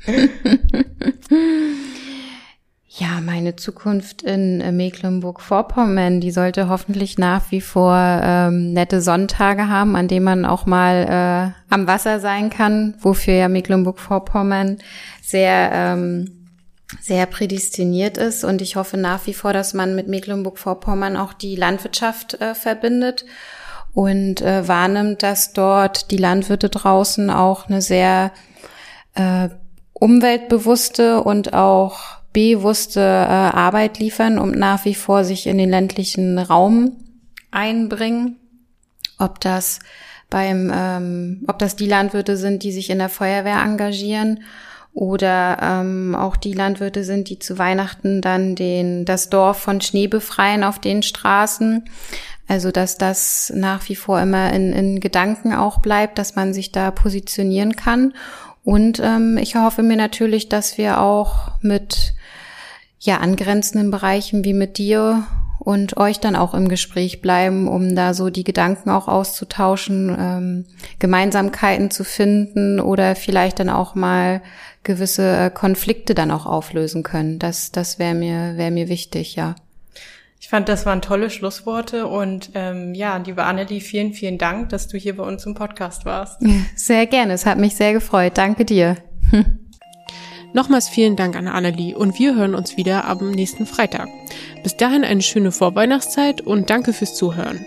Ja, 2.95 3.21
meine 3.21 3.55
Zukunft 3.55 4.21
in 4.21 4.61
äh, 4.61 4.71
Mecklenburg-Vorpommern, 4.71 6.21
die 6.21 6.29
sollte 6.29 6.69
hoffentlich 6.69 7.17
nach 7.17 7.49
wie 7.49 7.61
vor 7.61 7.95
ähm, 7.97 8.71
nette 8.71 9.01
Sonntage 9.01 9.67
haben, 9.67 9.95
an 9.95 10.07
denen 10.07 10.25
man 10.25 10.45
auch 10.45 10.67
mal 10.67 11.55
äh, 11.71 11.73
am 11.73 11.87
Wasser 11.87 12.19
sein 12.19 12.51
kann, 12.51 12.93
wofür 12.99 13.33
ja 13.33 13.49
Mecklenburg-Vorpommern 13.49 14.77
sehr 15.23 15.71
ähm, 15.73 16.43
sehr 17.01 17.25
prädestiniert 17.25 18.19
ist. 18.19 18.43
Und 18.43 18.61
ich 18.61 18.75
hoffe 18.75 18.97
nach 18.97 19.25
wie 19.25 19.33
vor, 19.33 19.53
dass 19.53 19.73
man 19.73 19.95
mit 19.95 20.07
Mecklenburg-Vorpommern 20.07 21.17
auch 21.17 21.33
die 21.33 21.55
Landwirtschaft 21.55 22.39
äh, 22.41 22.53
verbindet 22.53 23.25
und 23.95 24.43
äh, 24.43 24.67
wahrnimmt, 24.67 25.23
dass 25.23 25.53
dort 25.53 26.11
die 26.11 26.17
Landwirte 26.17 26.69
draußen 26.69 27.31
auch 27.31 27.67
eine 27.67 27.81
sehr 27.81 28.31
äh, 29.15 29.49
umweltbewusste 29.93 31.23
und 31.23 31.55
auch 31.55 32.22
bewusste 32.33 32.99
äh, 32.99 33.03
Arbeit 33.03 33.99
liefern 33.99 34.39
und 34.39 34.57
nach 34.57 34.85
wie 34.85 34.95
vor 34.95 35.23
sich 35.23 35.47
in 35.47 35.57
den 35.57 35.69
ländlichen 35.69 36.39
Raum 36.39 36.97
einbringen. 37.51 38.37
Ob 39.19 39.39
das 39.39 39.79
beim, 40.29 40.71
ähm, 40.73 41.45
ob 41.47 41.59
das 41.59 41.75
die 41.75 41.87
Landwirte 41.87 42.35
sind, 42.35 42.63
die 42.63 42.71
sich 42.71 42.89
in 42.89 42.97
der 42.97 43.09
Feuerwehr 43.09 43.61
engagieren 43.61 44.41
oder 44.93 45.57
ähm, 45.61 46.15
auch 46.15 46.35
die 46.35 46.53
Landwirte 46.53 47.03
sind, 47.03 47.29
die 47.29 47.39
zu 47.39 47.57
Weihnachten 47.57 48.21
dann 48.21 48.55
den, 48.55 49.05
das 49.05 49.29
Dorf 49.29 49.59
von 49.59 49.81
Schnee 49.81 50.07
befreien 50.07 50.63
auf 50.63 50.79
den 50.79 51.03
Straßen. 51.03 51.85
Also 52.47 52.71
dass 52.71 52.97
das 52.97 53.53
nach 53.55 53.87
wie 53.89 53.95
vor 53.95 54.19
immer 54.19 54.51
in, 54.51 54.73
in 54.73 54.99
Gedanken 54.99 55.53
auch 55.53 55.79
bleibt, 55.79 56.17
dass 56.17 56.35
man 56.35 56.53
sich 56.53 56.71
da 56.71 56.91
positionieren 56.91 57.75
kann. 57.75 58.13
Und 58.63 58.99
ähm, 59.03 59.37
ich 59.37 59.55
hoffe 59.55 59.83
mir 59.83 59.97
natürlich, 59.97 60.49
dass 60.49 60.77
wir 60.77 60.99
auch 60.99 61.51
mit 61.61 62.13
ja 63.05 63.17
angrenzenden 63.17 63.91
Bereichen 63.91 64.43
wie 64.43 64.53
mit 64.53 64.77
dir 64.77 65.27
und 65.59 65.97
euch 65.97 66.19
dann 66.19 66.35
auch 66.35 66.53
im 66.53 66.67
Gespräch 66.67 67.21
bleiben, 67.21 67.67
um 67.67 67.95
da 67.95 68.13
so 68.13 68.29
die 68.29 68.43
Gedanken 68.43 68.89
auch 68.89 69.07
auszutauschen, 69.07 70.15
ähm, 70.17 70.65
Gemeinsamkeiten 70.99 71.89
zu 71.89 72.03
finden 72.03 72.79
oder 72.79 73.15
vielleicht 73.15 73.59
dann 73.59 73.69
auch 73.69 73.95
mal 73.95 74.41
gewisse 74.83 75.37
äh, 75.37 75.49
Konflikte 75.49 76.15
dann 76.15 76.31
auch 76.31 76.45
auflösen 76.45 77.03
können. 77.03 77.39
Das, 77.39 77.71
das 77.71 77.99
wäre 77.99 78.13
mir, 78.13 78.57
wäre 78.57 78.71
mir 78.71 78.89
wichtig, 78.89 79.35
ja. 79.35 79.55
Ich 80.39 80.49
fand, 80.49 80.67
das 80.67 80.85
waren 80.85 81.01
tolle 81.01 81.29
Schlussworte 81.29 82.07
und 82.07 82.49
ähm, 82.53 82.93
ja, 82.93 83.15
liebe 83.15 83.45
Annelie, 83.45 83.79
vielen, 83.79 84.13
vielen 84.13 84.37
Dank, 84.37 84.69
dass 84.69 84.89
du 84.89 84.97
hier 84.97 85.15
bei 85.15 85.23
uns 85.23 85.45
im 85.45 85.55
Podcast 85.55 86.03
warst. 86.03 86.41
Sehr 86.75 87.07
gerne, 87.07 87.33
es 87.33 87.45
hat 87.45 87.57
mich 87.57 87.75
sehr 87.75 87.93
gefreut. 87.93 88.33
Danke 88.35 88.65
dir. 88.65 88.97
Nochmals 90.53 90.87
vielen 90.87 91.15
Dank 91.15 91.35
an 91.35 91.47
Annelie 91.47 91.95
und 91.95 92.19
wir 92.19 92.35
hören 92.35 92.55
uns 92.55 92.77
wieder 92.77 93.05
am 93.05 93.31
nächsten 93.31 93.65
Freitag. 93.65 94.07
Bis 94.61 94.77
dahin 94.77 95.03
eine 95.03 95.23
schöne 95.23 95.51
Vorweihnachtszeit 95.51 96.41
und 96.41 96.69
danke 96.69 96.93
fürs 96.93 97.15
Zuhören. 97.15 97.65